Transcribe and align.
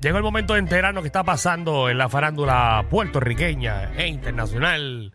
Llegó 0.00 0.16
el 0.16 0.22
momento 0.22 0.54
de 0.54 0.60
enterarnos 0.60 1.02
qué 1.02 1.08
está 1.08 1.22
pasando 1.24 1.90
en 1.90 1.98
la 1.98 2.08
farándula 2.08 2.86
puertorriqueña 2.88 3.92
e 3.96 4.06
internacional 4.08 5.12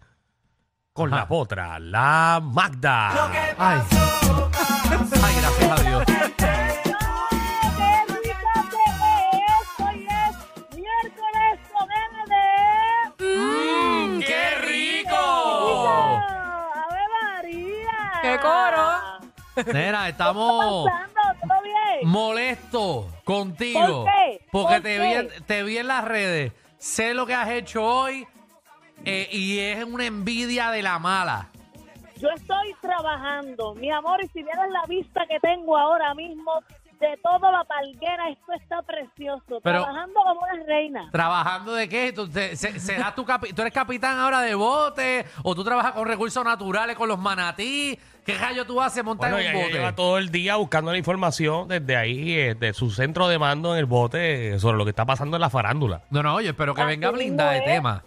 con 0.93 1.09
la 1.09 1.27
potra, 1.27 1.79
la 1.79 2.39
Magda. 2.43 3.09
Ay. 3.57 3.81
Ay, 3.91 5.35
gracias 5.41 5.71
a 5.71 5.83
Dios. 5.83 6.03
Hoy 9.79 10.07
es 10.07 10.35
miércoles 10.75 11.59
con 11.73 11.87
MD. 12.13 12.33
¡Mmm, 13.37 14.19
qué 14.19 14.43
rico! 14.67 15.15
¡Ave 16.75 17.03
María! 17.23 17.99
¡Qué 18.21 18.39
coro! 18.39 19.73
Nena, 19.73 20.03
¿Qué 20.03 20.09
estamos 20.11 20.85
está 20.87 21.07
pasando? 21.07 21.21
¿Todo 21.47 21.61
bien? 21.63 22.07
molestos 22.09 23.05
contigo. 23.23 24.03
¿Por 24.03 24.13
qué? 24.13 24.24
Porque 24.61 24.75
¿Por 24.75 24.83
te, 24.83 24.99
vi, 24.99 25.11
en- 25.13 25.43
te 25.45 25.63
vi 25.63 25.77
en 25.79 25.87
las 25.87 26.05
redes. 26.05 26.53
Sé 26.77 27.13
lo 27.13 27.25
que 27.25 27.33
has 27.33 27.49
hecho 27.49 27.83
hoy 27.83 28.25
eh, 29.03 29.27
y 29.29 29.59
es 29.59 29.83
una 29.83 30.05
envidia 30.05 30.71
de 30.71 30.81
la 30.81 30.97
mala. 30.97 31.49
Yo 32.21 32.29
estoy 32.29 32.73
trabajando, 32.81 33.75
mi 33.75 33.91
amor, 33.91 34.23
y 34.23 34.27
si 34.29 34.43
vieras 34.43 34.69
la 34.69 34.83
vista 34.87 35.25
que 35.27 35.41
tengo 35.41 35.77
ahora 35.77 36.13
mismo 36.13 36.53
de 36.99 37.17
toda 37.21 37.51
la 37.51 37.63
palguera, 37.63 38.29
esto 38.29 38.53
está 38.53 38.81
precioso. 38.83 39.59
Pero- 39.63 39.83
trabajando 39.83 40.13
como 40.23 40.39
una 40.41 40.63
reina. 40.65 41.09
¿Trabajando 41.11 41.73
de 41.73 41.89
qué? 41.89 42.11
¿Tú, 42.13 42.27
te- 42.29 42.55
se- 42.55 42.79
serás 42.79 43.15
tu 43.15 43.25
capi- 43.25 43.53
¿Tú 43.53 43.61
eres 43.61 43.73
capitán 43.73 44.17
ahora 44.19 44.41
de 44.41 44.55
bote? 44.55 45.25
¿O 45.43 45.53
tú 45.55 45.63
trabajas 45.63 45.91
con 45.93 46.07
recursos 46.07 46.43
naturales, 46.43 46.95
con 46.95 47.07
los 47.09 47.19
manatí? 47.19 47.97
¿Qué 48.25 48.35
rayo 48.37 48.65
tú 48.65 48.81
haces 48.81 49.03
montar 49.03 49.31
Bueno, 49.31 49.43
en 49.43 49.51
ella 49.51 49.57
un 49.59 49.63
bote? 49.65 49.77
lleva 49.77 49.95
todo 49.95 50.17
el 50.17 50.29
día 50.31 50.55
buscando 50.55 50.91
la 50.91 50.97
información 50.97 51.67
desde 51.67 51.95
ahí, 51.95 52.31
eh, 52.33 52.55
de 52.55 52.73
su 52.73 52.89
centro 52.89 53.27
de 53.27 53.37
mando 53.37 53.73
en 53.73 53.79
el 53.79 53.85
bote, 53.85 54.55
eh, 54.55 54.59
sobre 54.59 54.77
lo 54.77 54.83
que 54.83 54.89
está 54.89 55.05
pasando 55.05 55.37
en 55.37 55.41
la 55.41 55.49
farándula. 55.51 56.01
No, 56.09 56.23
no, 56.23 56.33
oye, 56.35 56.49
espero 56.49 56.73
que 56.73 56.81
Así 56.81 56.87
venga 56.89 57.11
mismo 57.11 57.17
blinda 57.23 57.51
de 57.51 57.57
es. 57.59 57.65
tema. 57.65 58.03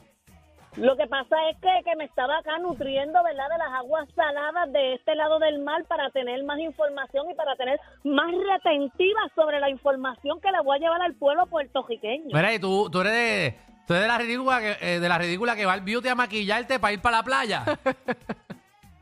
Lo 0.80 0.96
que 0.96 1.06
pasa 1.06 1.36
es 1.50 1.56
que, 1.58 1.68
que 1.84 1.96
me 1.96 2.04
estaba 2.04 2.38
acá 2.38 2.58
nutriendo, 2.58 3.22
¿verdad?, 3.24 3.48
de 3.50 3.58
las 3.58 3.72
aguas 3.74 4.08
saladas 4.14 4.72
de 4.72 4.94
este 4.94 5.14
lado 5.14 5.38
del 5.38 5.58
mar 5.60 5.84
para 5.86 6.10
tener 6.10 6.42
más 6.44 6.58
información 6.60 7.30
y 7.30 7.34
para 7.34 7.56
tener 7.56 7.80
más 8.04 8.30
retentiva 8.32 9.20
sobre 9.34 9.60
la 9.60 9.70
información 9.70 10.40
que 10.40 10.52
le 10.52 10.60
voy 10.62 10.76
a 10.76 10.80
llevar 10.80 11.02
al 11.02 11.14
pueblo 11.14 11.46
puertorriqueño. 11.46 12.26
Mira, 12.32 12.54
y 12.54 12.58
tú, 12.58 12.88
tú 12.90 13.00
eres 13.00 13.12
de, 13.12 13.58
tú 13.86 13.94
eres 13.94 14.02
de 14.02 14.08
la 14.08 14.18
ridícula 14.18 14.60
que, 14.60 14.76
eh, 14.80 15.00
de 15.00 15.08
la 15.08 15.18
ridícula 15.18 15.56
que 15.56 15.66
va 15.66 15.72
al 15.72 15.80
beauty 15.80 16.08
a 16.08 16.14
maquillarte 16.14 16.78
para 16.78 16.92
ir 16.92 17.02
para 17.02 17.18
la 17.18 17.22
playa. 17.24 17.64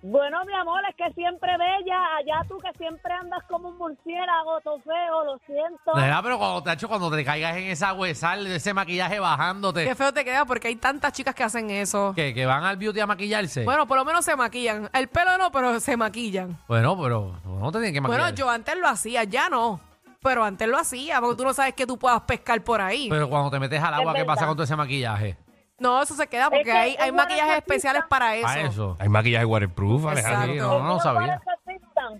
Bueno, 0.08 0.38
mi 0.44 0.54
amor, 0.54 0.80
es 0.88 0.94
que 0.94 1.12
siempre 1.14 1.50
bella, 1.58 1.98
allá 2.18 2.46
tú 2.48 2.56
que 2.58 2.70
siempre 2.78 3.12
andas 3.12 3.42
como 3.48 3.70
un 3.70 3.76
murciélago, 3.76 4.60
todo 4.62 4.78
feo, 4.78 5.24
lo 5.24 5.36
siento. 5.46 5.92
¿Verdad? 5.96 6.20
Pero 6.22 6.38
cuando 6.38 6.62
te, 6.62 6.72
hecho, 6.72 6.86
cuando 6.86 7.10
te 7.10 7.24
caigas 7.24 7.56
en 7.56 7.64
esa 7.64 7.92
huesal 7.92 8.44
de 8.44 8.54
ese 8.54 8.72
maquillaje 8.72 9.18
bajándote, 9.18 9.84
Qué 9.84 9.96
feo 9.96 10.12
te 10.12 10.24
queda 10.24 10.44
porque 10.44 10.68
hay 10.68 10.76
tantas 10.76 11.12
chicas 11.12 11.34
que 11.34 11.42
hacen 11.42 11.70
eso. 11.70 12.12
que, 12.14 12.32
que 12.32 12.46
van 12.46 12.62
al 12.62 12.76
beauty 12.76 13.00
a 13.00 13.06
maquillarse. 13.08 13.64
Bueno, 13.64 13.88
por 13.88 13.96
lo 13.98 14.04
menos 14.04 14.24
se 14.24 14.36
maquillan. 14.36 14.88
El 14.92 15.08
pelo 15.08 15.36
no, 15.38 15.50
pero 15.50 15.80
se 15.80 15.96
maquillan. 15.96 16.56
Bueno, 16.68 16.96
pero 17.02 17.34
no 17.44 17.72
te 17.72 17.78
tienen 17.78 17.94
que 17.94 18.00
maquillar. 18.00 18.20
Bueno, 18.20 18.36
yo 18.36 18.48
antes 18.48 18.76
lo 18.78 18.86
hacía, 18.86 19.24
ya 19.24 19.48
no. 19.48 19.80
Pero 20.22 20.44
antes 20.44 20.68
lo 20.68 20.78
hacía, 20.78 21.20
porque 21.20 21.36
tú 21.36 21.42
no 21.44 21.52
sabes 21.52 21.74
que 21.74 21.84
tú 21.84 21.98
puedas 21.98 22.20
pescar 22.20 22.62
por 22.62 22.80
ahí. 22.80 23.08
Pero 23.10 23.28
cuando 23.28 23.50
te 23.50 23.58
metes 23.58 23.82
al 23.82 23.94
agua, 23.94 24.14
¿qué 24.14 24.24
pasa 24.24 24.46
con 24.46 24.54
todo 24.54 24.62
ese 24.62 24.76
maquillaje? 24.76 25.36
No, 25.78 26.02
eso 26.02 26.14
se 26.14 26.26
queda 26.26 26.48
porque 26.50 26.64
que 26.64 26.72
hay, 26.72 26.92
es 26.94 27.00
hay 27.00 27.12
maquillajes 27.12 27.56
especiales 27.58 28.02
para 28.08 28.34
eso. 28.36 28.46
Para 28.46 28.60
eso. 28.62 28.96
Hay 28.98 29.08
maquillaje 29.08 29.44
waterproof, 29.44 30.06
Alejandro. 30.06 30.52
Exacto. 30.54 30.78
no, 30.78 30.84
no 30.84 30.94
lo 30.94 31.00
sabía. 31.00 31.42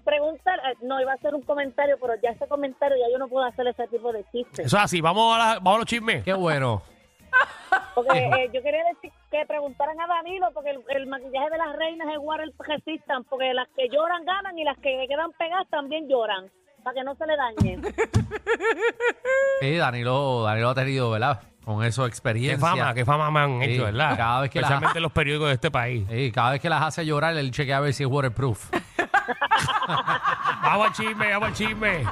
Preguntar, 0.05 0.59
eh, 0.71 0.77
no 0.83 1.00
iba 1.00 1.12
a 1.12 1.15
hacer 1.15 1.34
un 1.34 1.43
comentario, 1.43 1.97
pero 2.00 2.15
ya 2.22 2.31
ese 2.31 2.47
comentario 2.49 2.97
ya 2.97 3.11
yo 3.12 3.19
no 3.19 3.28
puedo 3.28 3.45
hacer 3.47 3.66
ese 3.69 3.87
tipo 3.89 4.12
de 4.12 4.25
chistes. 4.33 4.66
Eso 4.66 4.77
es 4.77 4.83
así, 4.83 5.00
vamos 5.00 5.34
a, 5.34 5.39
la- 5.39 5.55
vamos 5.55 5.77
a 5.77 5.78
los 5.78 5.87
chismes. 5.87 6.25
Qué 6.25 6.33
bueno. 6.34 6.83
Porque 7.95 8.19
eh, 8.19 8.50
yo 8.53 8.62
quería 8.62 8.83
decir 8.95 9.12
que 9.31 9.45
preguntaran 9.47 10.00
a 10.00 10.06
Danilo, 10.06 10.49
porque 10.55 10.71
el, 10.71 10.83
el 10.89 11.06
maquillaje 11.06 11.50
de 11.50 11.59
las 11.59 11.77
reinas 11.77 12.09
es 12.09 12.19
Water 12.19 12.50
Resistant, 12.59 13.27
porque 13.28 13.53
las 13.55 13.69
que 13.77 13.89
lloran 13.89 14.25
ganan 14.25 14.59
y 14.59 14.65
las 14.65 14.77
que 14.78 15.06
quedan 15.09 15.33
pegadas 15.33 15.69
también 15.69 16.09
lloran, 16.09 16.50
para 16.86 16.94
que 16.94 17.02
no 17.04 17.16
se 17.16 17.26
le 17.26 17.36
dañen. 17.36 17.82
Sí, 19.60 19.74
Danilo, 19.76 20.42
Danilo 20.44 20.69
ha 20.70 20.74
tenido, 20.74 21.10
¿verdad? 21.10 21.41
Con 21.64 21.82
eso 21.82 22.02
Qué 22.02 22.08
experiencia. 22.08 22.58
fama, 22.58 22.94
qué 22.94 23.04
fama 23.04 23.30
me 23.30 23.41
han 23.41 23.60
Sí, 23.62 23.72
hecho, 23.72 23.84
¿verdad? 23.84 24.16
cada 24.16 24.41
vez 24.42 24.50
que 24.50 24.60
la- 24.60 24.66
Especialmente 24.69 24.98
en 24.98 25.02
los 25.02 25.12
periódicos 25.12 25.48
de 25.48 25.54
este 25.54 25.70
país. 25.70 26.06
Sí, 26.08 26.30
cada 26.30 26.50
vez 26.52 26.60
que 26.60 26.69
las 26.69 26.82
hace 26.82 27.04
llorar, 27.04 27.36
él 27.36 27.50
chequea 27.50 27.78
a 27.78 27.80
ver 27.80 27.92
si 27.94 28.04
es 28.04 28.08
waterproof. 28.08 28.70
Vamos 30.62 30.86
al 30.88 30.92
chisme, 30.92 31.30
vamos 31.32 31.48
al 31.48 31.54
chisme. 31.54 32.04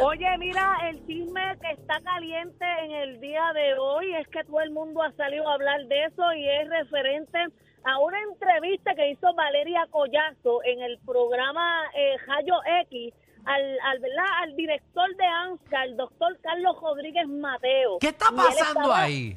Oye, 0.00 0.38
mira, 0.38 0.76
el 0.88 1.04
chisme 1.06 1.40
que 1.60 1.72
está 1.72 2.00
caliente 2.00 2.64
en 2.84 2.90
el 2.92 3.20
día 3.20 3.52
de 3.54 3.74
hoy 3.78 4.14
es 4.14 4.26
que 4.28 4.42
todo 4.44 4.60
el 4.62 4.70
mundo 4.70 5.02
ha 5.02 5.12
salido 5.12 5.48
a 5.48 5.54
hablar 5.54 5.80
de 5.86 6.04
eso 6.06 6.32
y 6.32 6.48
es 6.48 6.68
referente 6.70 7.38
a 7.84 7.98
una 7.98 8.18
entrevista 8.32 8.94
que 8.94 9.10
hizo 9.10 9.32
Valeria 9.34 9.86
Collazo 9.90 10.62
en 10.64 10.80
el 10.82 10.98
programa 11.04 11.82
eh, 11.94 12.16
Rayo 12.26 12.54
X 12.90 13.12
al, 13.44 13.78
al, 13.80 13.98
¿verdad? 13.98 14.24
al 14.42 14.56
director 14.56 15.16
de 15.16 15.24
ANSCA, 15.26 15.84
el 15.84 15.96
doctor 15.96 16.38
Carlos 16.42 16.76
Rodríguez 16.80 17.26
Mateo. 17.28 17.98
¿Qué 18.00 18.08
está 18.08 18.26
pasando 18.30 18.80
estaba- 18.80 19.02
ahí? 19.02 19.36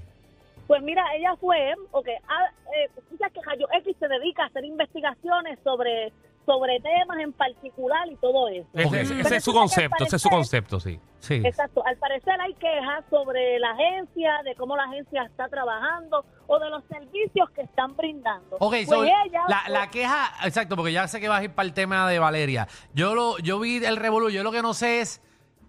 Pues 0.68 0.82
mira, 0.82 1.04
ella 1.16 1.36
fue, 1.36 1.76
ok, 1.92 2.08
ah, 2.28 2.50
eh, 2.76 2.90
que 3.30 3.42
Rayo 3.42 3.68
X 3.72 3.96
se 4.00 4.08
dedica 4.08 4.44
a 4.44 4.46
hacer 4.48 4.66
investigaciones 4.66 5.60
sobre, 5.64 6.12
sobre 6.46 6.80
temas 6.80 7.18
en 7.20 7.34
particular 7.34 8.08
y 8.12 8.16
todo 8.18 8.48
eso. 8.50 8.68
Ese, 8.74 8.88
ese- 9.02 9.14
ese 9.16 9.24
Pero 9.24 9.36
es 9.36 9.44
su 9.44 9.54
concepto, 9.54 10.04
ese 10.04 10.16
es 10.18 10.22
su 10.22 10.30
concepto, 10.30 10.80
sí. 10.80 11.00
Sí. 11.20 11.42
Exacto. 11.44 11.84
Al 11.86 11.98
parecer 11.98 12.40
hay 12.40 12.54
quejas 12.54 13.04
sobre 13.10 13.58
la 13.58 13.72
agencia, 13.72 14.42
de 14.44 14.54
cómo 14.56 14.76
la 14.78 14.84
agencia 14.84 15.24
está 15.24 15.48
trabajando 15.48 16.24
o 16.46 16.60
de 16.60 16.70
los 16.70 16.84
servicios 16.86 17.50
que 17.50 17.62
están 17.64 17.96
brindando. 17.96 18.58
Ok, 18.60 18.70
Pues 18.72 18.88
so, 18.88 19.04
ella, 19.04 19.16
la, 19.48 19.62
pues, 19.66 19.70
la 19.74 19.90
queja, 19.90 20.32
exacto, 20.44 20.76
porque 20.76 20.92
ya 20.92 21.08
sé 21.08 21.20
que 21.20 21.28
vas 21.28 21.42
a 21.42 21.44
ir 21.46 21.52
para 21.52 21.66
el 21.68 21.74
tema 21.74 22.08
de 22.10 22.20
Valeria. 22.20 22.68
Yo 22.94 23.16
lo, 23.16 23.40
yo 23.40 23.60
vi 23.60 23.84
el 23.84 23.98
revolú, 23.98 24.30
yo 24.30 24.44
lo 24.44 24.52
que 24.52 24.62
no 24.62 24.74
sé 24.76 25.02
es 25.02 25.20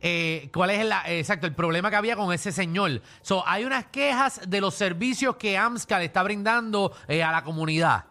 eh, 0.03 0.51
cuál 0.53 0.69
es 0.71 0.85
la, 0.85 1.03
exacto, 1.11 1.47
el 1.47 1.55
problema 1.55 1.89
que 1.89 1.97
había 1.97 2.17
con 2.17 2.31
ese 2.35 2.53
señor. 2.53 3.01
So, 3.23 3.43
hay 3.47 3.65
unas 3.65 3.87
quejas 3.87 4.43
de 4.49 4.61
los 4.61 4.75
servicios 4.75 5.37
que 5.37 5.57
AMSCA 5.57 5.99
le 6.01 6.05
está 6.05 6.23
brindando 6.23 6.93
eh, 7.09 7.23
a 7.23 7.33
la 7.33 7.43
comunidad. 7.45 8.05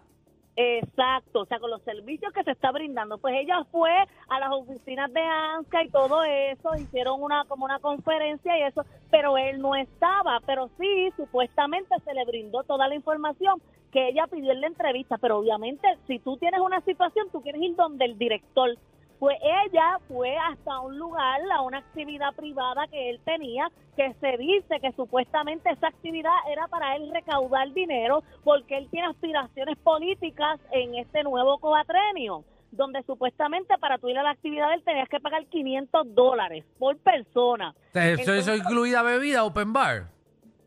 Exacto, 0.58 1.42
o 1.42 1.46
sea, 1.46 1.60
con 1.60 1.70
los 1.70 1.82
servicios 1.82 2.32
que 2.32 2.44
se 2.44 2.52
está 2.52 2.72
brindando. 2.72 3.18
Pues 3.18 3.36
ella 3.36 3.66
fue 3.72 3.92
a 4.30 4.40
las 4.40 4.52
oficinas 4.52 5.12
de 5.12 5.20
ANSCA 5.20 5.84
y 5.84 5.90
todo 5.90 6.24
eso, 6.24 6.76
hicieron 6.78 7.22
una 7.22 7.44
como 7.46 7.66
una 7.66 7.80
conferencia 7.80 8.58
y 8.58 8.64
eso, 8.64 8.86
pero 9.12 9.38
él 9.38 9.60
no 9.60 9.76
estaba, 9.76 10.40
pero 10.46 10.70
sí, 10.80 11.12
supuestamente 11.18 11.94
se 12.06 12.14
le 12.14 12.24
brindó 12.24 12.64
toda 12.64 12.88
la 12.88 12.96
información 12.96 13.62
que 13.92 14.10
ella 14.10 14.28
pidió 14.28 14.52
en 14.52 14.62
la 14.62 14.68
entrevista, 14.68 15.18
pero 15.18 15.40
obviamente 15.40 15.88
si 16.08 16.20
tú 16.20 16.38
tienes 16.38 16.62
una 16.62 16.80
situación, 16.82 17.28
tú 17.32 17.42
quieres 17.42 17.62
ir 17.62 17.76
donde 17.76 18.06
el 18.06 18.18
director. 18.18 18.78
Pues 19.20 19.38
ella 19.42 19.98
fue 20.08 20.36
hasta 20.38 20.80
un 20.82 20.98
lugar, 20.98 21.40
a 21.54 21.62
una 21.62 21.80
actividad 21.80 22.34
privada 22.36 22.88
que 22.88 23.10
él 23.10 23.20
tenía, 23.24 23.72
que 23.96 24.14
se 24.20 24.38
dice 24.38 24.80
que 24.82 24.92
supuestamente 24.94 25.70
esa 25.70 25.88
actividad 25.88 26.34
era 26.52 26.68
para 26.68 26.96
él 26.96 27.10
recaudar 27.14 27.72
dinero 27.74 28.24
porque 28.44 28.78
él 28.78 28.88
tiene 28.92 29.08
aspiraciones 29.08 29.78
políticas 29.78 30.60
en 30.72 30.96
este 30.96 31.24
nuevo 31.24 31.58
coatrenio, 31.60 32.44
donde 32.72 33.04
supuestamente 33.04 33.78
para 33.80 33.98
tú 33.98 34.10
ir 34.10 34.18
a 34.18 34.24
la 34.24 34.32
actividad 34.32 34.74
él 34.74 34.84
tenías 34.84 35.08
que 35.08 35.20
pagar 35.20 35.46
500 35.46 36.14
dólares 36.14 36.66
por 36.78 36.98
persona. 36.98 37.74
¿Eso, 37.94 38.34
eso 38.34 38.56
incluida 38.56 39.02
bebida, 39.02 39.46
open 39.46 39.72
bar? 39.72 40.15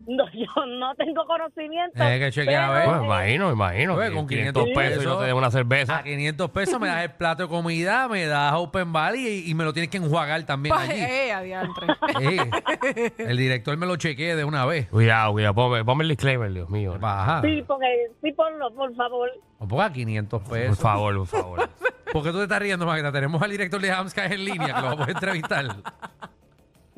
No, 0.09 0.25
yo 0.33 0.67
no 0.67 0.95
tengo 0.95 1.27
conocimiento. 1.27 2.03
Hay 2.03 2.19
que 2.19 2.33
chequear, 2.33 2.65
a 2.65 2.73
ver. 2.73 2.85
Pues 2.89 3.03
imagino, 3.03 3.53
imagino. 3.53 3.95
Oye, 3.95 4.11
con 4.13 4.27
500 4.27 4.65
500 4.65 4.65
pesos 4.75 5.03
y 5.03 5.07
no 5.07 5.11
pesos. 5.13 5.21
te 5.21 5.27
den 5.27 5.37
una 5.37 5.51
cerveza. 5.51 5.99
A 5.99 6.03
500 6.03 6.51
pesos 6.51 6.81
me 6.81 6.89
das 6.89 7.05
el 7.05 7.11
plato 7.13 7.43
de 7.43 7.49
comida, 7.51 8.09
me 8.09 8.25
das 8.27 8.55
open 8.55 8.93
bar 8.93 9.15
y, 9.17 9.49
y 9.51 9.55
me 9.55 9.65
lo 9.65 9.73
tienes 9.75 9.91
que 9.91 9.99
enjuagar 9.99 10.43
también 10.45 10.75
Pa- 10.75 10.83
allí. 10.83 10.93
eh, 10.99 11.33
adiantre. 11.33 11.87
Sí. 12.19 13.13
El 13.19 13.37
director 13.37 13.77
me 13.77 13.87
lo 13.87 13.97
chequee 13.97 14.35
de 14.35 14.45
una 14.45 14.65
vez. 14.65 14.89
Cuidado, 14.89 15.33
cuidado, 15.33 15.55
ponme, 15.55 15.85
ponme 15.85 16.05
el 16.05 16.09
disclaimer, 16.09 16.53
Dios 16.53 16.71
mío. 16.71 16.97
Baja. 16.99 17.43
Sí, 17.43 17.63
porque, 17.67 17.87
sí, 18.23 18.33
ponlo, 18.33 18.73
por 18.75 18.95
favor. 18.97 19.29
O 19.59 19.69
ponga 19.69 19.93
500 19.93 20.41
Por 20.43 20.53
pesos. 20.53 20.79
favor, 20.79 21.17
por 21.19 21.27
favor. 21.27 21.69
¿Por 22.13 22.23
qué 22.23 22.31
tú 22.31 22.39
te 22.39 22.45
estás 22.45 22.61
riendo, 22.61 22.87
Magda? 22.87 23.13
Tenemos 23.13 23.43
al 23.43 23.51
director 23.51 23.79
de 23.81 23.93
Hamska 23.93 24.25
en 24.25 24.43
línea 24.45 24.75
que 24.75 24.81
lo 24.81 24.87
vamos 24.89 25.07
a 25.09 25.11
entrevistar. 25.11 25.67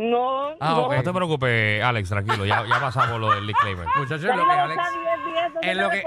No, 0.02 0.52
Ah, 0.60 0.88
no. 0.88 1.02
te 1.02 1.12
preocupes, 1.12 1.84
Alex, 1.84 2.08
tranquilo. 2.08 2.46
Ya, 2.46 2.64
ya 2.66 2.80
pasamos 2.80 3.20
lo 3.20 3.32
del 3.32 3.46
disclaimer. 3.46 3.86
Muchachos, 3.96 4.22
lo 4.22 4.46
que 4.46 4.52
Alex... 4.52 4.70
está 4.80 4.98
10 4.98 5.26
días, 5.26 5.52
soy 5.52 5.70
es 5.70 5.76
lo 5.76 5.90
que- 5.90 5.96
de 5.96 6.02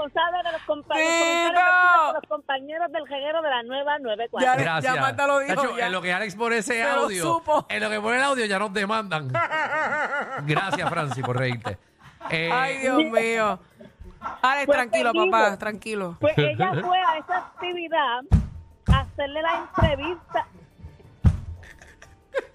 los, 1.54 2.22
compañeros 2.28 2.90
del 2.90 3.06
jeguero 3.06 3.40
de 3.40 3.50
la 3.50 3.62
nueva 3.62 3.98
94. 4.00 4.40
Ya- 4.40 4.56
Gracias. 4.60 4.94
Ya 4.96 5.00
Marta 5.00 5.26
lo 5.28 5.38
dijo, 5.38 5.54
Tacho, 5.54 5.76
ya. 5.76 5.86
En 5.86 5.92
lo 5.92 6.02
que 6.02 6.12
Alex 6.12 6.34
pone 6.34 6.56
ese 6.58 6.82
audio, 6.82 7.22
supo. 7.22 7.66
en 7.68 7.82
lo 7.84 7.88
que 7.90 8.00
pone 8.00 8.16
el 8.16 8.22
audio 8.24 8.44
ya 8.46 8.58
nos 8.58 8.72
demandan. 8.72 9.28
Gracias, 10.46 10.90
Francis, 10.90 11.24
por 11.24 11.38
reírte. 11.38 11.78
Eh, 12.30 12.50
Ay, 12.52 12.78
Dios 12.78 12.96
mío. 12.98 13.60
Alex, 14.42 14.66
Pues 14.66 14.76
tranquilo, 14.78 15.12
digo. 15.12 15.30
papá, 15.30 15.56
tranquilo. 15.58 16.16
Pues 16.18 16.36
ella 16.36 16.72
fue 16.82 16.98
a 16.98 17.18
esa 17.18 17.36
actividad 17.36 18.22
a 18.92 19.00
hacerle 19.00 19.40
la 19.42 19.54
entrevista. 19.76 20.46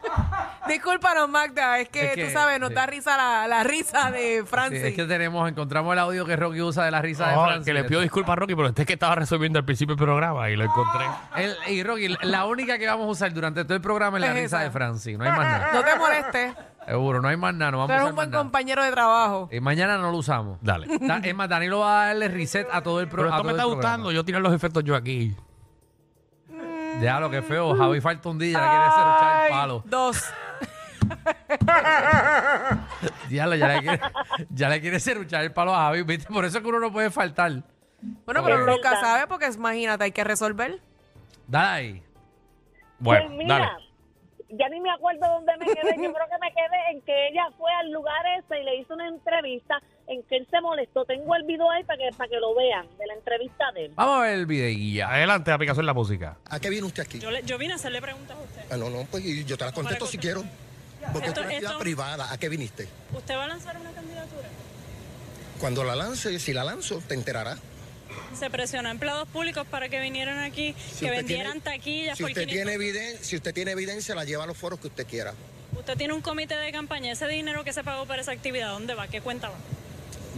Discúlpanos, 0.67 1.27
Magda, 1.29 1.79
es 1.79 1.89
que, 1.89 2.07
Es 2.09 2.15
que- 2.15 2.25
tú 2.25 2.31
sabes, 2.31 2.59
nos 2.59 2.69
sí. 2.69 2.75
da 2.75 2.85
risa 2.85 3.17
la, 3.17 3.47
la 3.47 3.63
risa 3.63 4.11
de 4.11 4.39
sí, 4.41 4.45
Francis. 4.47 4.83
es 4.83 4.93
que 4.95 5.05
tenemos, 5.05 5.49
encontramos 5.49 5.93
el 5.93 5.99
audio 5.99 6.25
que 6.25 6.35
Rocky 6.35 6.61
usa 6.61 6.85
de 6.85 6.91
la 6.91 7.01
risa 7.01 7.27
de 7.29 7.33
Francis. 7.35 7.65
que 7.65 7.73
le 7.73 7.83
pido 7.85 8.01
disculpas 8.01 8.33
a 8.33 8.35
Rocky, 8.35 8.55
pero 8.55 8.67
este 8.67 8.83
es 8.83 8.87
que 8.87 8.93
estaba 8.93 9.15
resolviendo 9.15 9.57
al 9.57 9.65
principio 9.65 9.95
del 9.95 10.03
programa 10.03 10.49
y 10.49 10.55
lo 10.55 10.65
encontré. 10.65 11.05
El- 11.37 11.55
y 11.73 11.83
Rocky, 11.83 12.15
la 12.21 12.45
única 12.45 12.77
que 12.77 12.85
vamos 12.87 13.07
a 13.07 13.09
usar 13.09 13.33
durante 13.33 13.63
todo 13.63 13.75
el 13.75 13.81
programa 13.81 14.17
es 14.17 14.21
la 14.21 14.27
Es 14.27 14.33
risa 14.35 14.45
esa. 14.57 14.59
de 14.65 14.71
Francis. 14.71 15.17
No 15.17 15.23
hay 15.23 15.31
más 15.31 15.39
nada. 15.39 15.69
No 15.73 15.83
te 15.83 15.95
molestes, 15.97 16.53
Seguro, 16.85 17.21
no 17.21 17.27
hay 17.27 17.37
más 17.37 17.53
nada. 17.53 17.71
No 17.71 17.77
tú 17.77 17.81
vamos 17.81 17.91
a 17.91 17.93
eres 17.93 18.03
usar 18.03 18.09
un 18.11 18.15
buen 18.15 18.27
más 18.29 18.31
nada. 18.31 18.43
compañero 18.43 18.83
de 18.83 18.91
trabajo. 18.91 19.49
Y 19.51 19.59
mañana 19.59 19.97
no 19.97 20.11
lo 20.11 20.17
usamos. 20.17 20.57
Dale. 20.61 20.87
Da- 20.99 21.17
Es 21.23 21.35
más, 21.35 21.47
Danilo 21.49 21.79
va 21.79 22.03
a 22.03 22.05
darle 22.07 22.27
reset 22.29 22.67
a 22.71 22.81
todo 22.81 22.99
el 22.99 23.07
Pero 23.07 23.17
programa. 23.23 23.37
esto 23.37 23.43
me 23.45 23.51
está 23.51 23.63
gustando. 23.65 24.11
Yo 24.11 24.23
tirar 24.25 24.41
los 24.41 24.53
efectos 24.53 24.83
yo 24.83 24.95
aquí. 24.95 25.35
Ya 27.01 27.19
lo 27.19 27.29
que 27.29 27.41
feo. 27.41 27.75
Javi 27.75 28.01
falta 28.01 28.29
un 28.29 28.39
día, 28.39 28.53
ya 28.53 28.61
le 28.61 28.67
quiere 28.69 28.91
cerruchar 28.91 29.35
el 29.35 29.41
Ay, 29.41 29.49
palo. 29.51 29.83
Dos. 29.85 30.23
Diablo, 33.29 33.55
ya 33.55 33.67
le 33.67 33.81
quiere, 33.81 33.99
ya 34.49 34.69
le 34.69 34.81
quiere 34.81 34.99
serruchar 34.99 35.43
el 35.43 35.53
palo 35.53 35.73
a 35.73 35.85
Javi, 35.85 36.03
¿viste? 36.03 36.31
Por 36.31 36.45
eso 36.45 36.57
es 36.57 36.63
que 36.63 36.69
uno 36.69 36.79
no 36.79 36.91
puede 36.91 37.09
faltar. 37.09 37.51
Bueno, 38.25 38.43
pero 38.43 38.63
uno 38.63 38.67
nunca 38.67 38.99
sabe 38.99 39.27
porque 39.27 39.47
imagínate, 39.47 40.03
hay 40.03 40.11
que 40.11 40.23
resolver. 40.23 40.79
Dale 41.47 41.67
ahí. 41.67 42.03
Bueno, 42.99 43.25
pues 43.27 43.37
mira, 43.37 43.59
dale. 43.59 43.69
ya 44.49 44.69
ni 44.69 44.79
me 44.79 44.91
acuerdo 44.91 45.27
dónde 45.27 45.53
me 45.57 45.65
quedé. 45.65 45.95
Yo 45.95 46.13
creo 46.13 46.27
que 46.27 46.37
me 46.41 46.51
quedé 46.51 46.91
en 46.91 47.01
que 47.01 47.27
ella 47.29 47.47
fue 47.57 47.71
al 47.73 47.91
lugar 47.91 48.21
ese 48.37 48.61
y 48.61 48.63
le 48.63 48.75
hizo 48.77 48.93
una 48.93 49.07
entrevista 49.07 49.81
en 50.09 50.23
que 50.23 50.37
él 50.37 50.47
se 50.49 50.59
molestó. 50.61 51.05
Tengo 51.05 51.35
el 51.35 51.43
video 51.43 51.69
ahí 51.71 51.83
para 51.83 51.97
que, 51.99 52.09
para 52.17 52.29
que 52.29 52.37
lo 52.39 52.53
vean 52.55 52.85
de 52.97 53.05
la 53.07 53.13
entrevista 53.13 53.71
de 53.73 53.85
él. 53.85 53.91
Vamos 53.95 54.17
a 54.19 54.21
ver 54.23 54.33
el 54.39 54.45
videguilla. 54.45 55.09
Adelante, 55.13 55.51
aplicación 55.51 55.85
la 55.85 55.93
música. 55.93 56.37
¿A 56.49 56.59
qué 56.59 56.69
viene 56.69 56.87
usted 56.87 57.03
aquí? 57.03 57.19
Yo, 57.19 57.31
le- 57.31 57.43
yo 57.43 57.57
vine 57.57 57.73
a 57.73 57.75
hacerle 57.75 58.01
preguntas 58.01 58.35
a 58.37 58.41
usted. 58.41 58.61
Ah, 58.71 58.77
no, 58.77 58.89
no, 58.89 59.05
pues 59.09 59.23
yo 59.45 59.57
te 59.57 59.63
las 59.65 59.73
contesto 59.73 60.05
si 60.07 60.17
quiero. 60.17 60.43
Porque 61.13 61.29
Esto- 61.29 61.39
es 61.41 61.45
una 61.45 61.47
actividad 61.47 61.71
esto- 61.71 61.79
privada. 61.79 62.31
¿A 62.33 62.37
qué 62.37 62.49
viniste? 62.49 62.87
¿Usted 63.13 63.35
va 63.35 63.45
a 63.45 63.47
lanzar 63.47 63.77
una 63.79 63.91
candidatura? 63.91 64.47
Cuando 65.59 65.83
la 65.83 65.95
lance, 65.95 66.37
si 66.39 66.53
la 66.53 66.63
lanzo, 66.63 67.01
te 67.07 67.13
enterarás. 67.15 67.59
Se 68.37 68.49
presionó 68.49 68.89
a 68.89 68.91
empleados 68.91 69.27
públicos 69.27 69.65
para 69.67 69.89
que 69.89 69.99
vinieran 69.99 70.39
aquí, 70.39 70.73
Si 70.93 71.05
que 71.05 71.11
vendieran 71.11 71.61
tiene- 71.61 71.77
taquillas 71.77 72.17
Si 72.17 72.23
por 72.23 72.31
usted, 72.31 72.45
500. 72.47 72.53
tiene 72.65 72.73
evidencia, 72.73 73.23
si 73.25 73.35
usted 73.35 73.53
tiene 73.53 73.71
evidencia, 73.71 74.15
la 74.15 74.25
lleva 74.25 74.43
a 74.43 74.47
los 74.47 74.57
foros 74.57 74.79
que 74.79 74.87
usted 74.87 75.05
quiera. 75.05 75.33
Usted 75.77 75.97
tiene 75.97 76.13
un 76.13 76.21
comité 76.21 76.55
de 76.57 76.71
campaña. 76.71 77.11
Ese 77.11 77.27
dinero 77.27 77.63
que 77.63 77.73
se 77.73 77.83
pagó 77.83 78.05
para 78.05 78.21
esa 78.21 78.31
actividad, 78.31 78.69
¿dónde 78.71 78.95
va? 78.95 79.07
¿Qué 79.07 79.21
cuenta 79.21 79.49
va? 79.49 79.55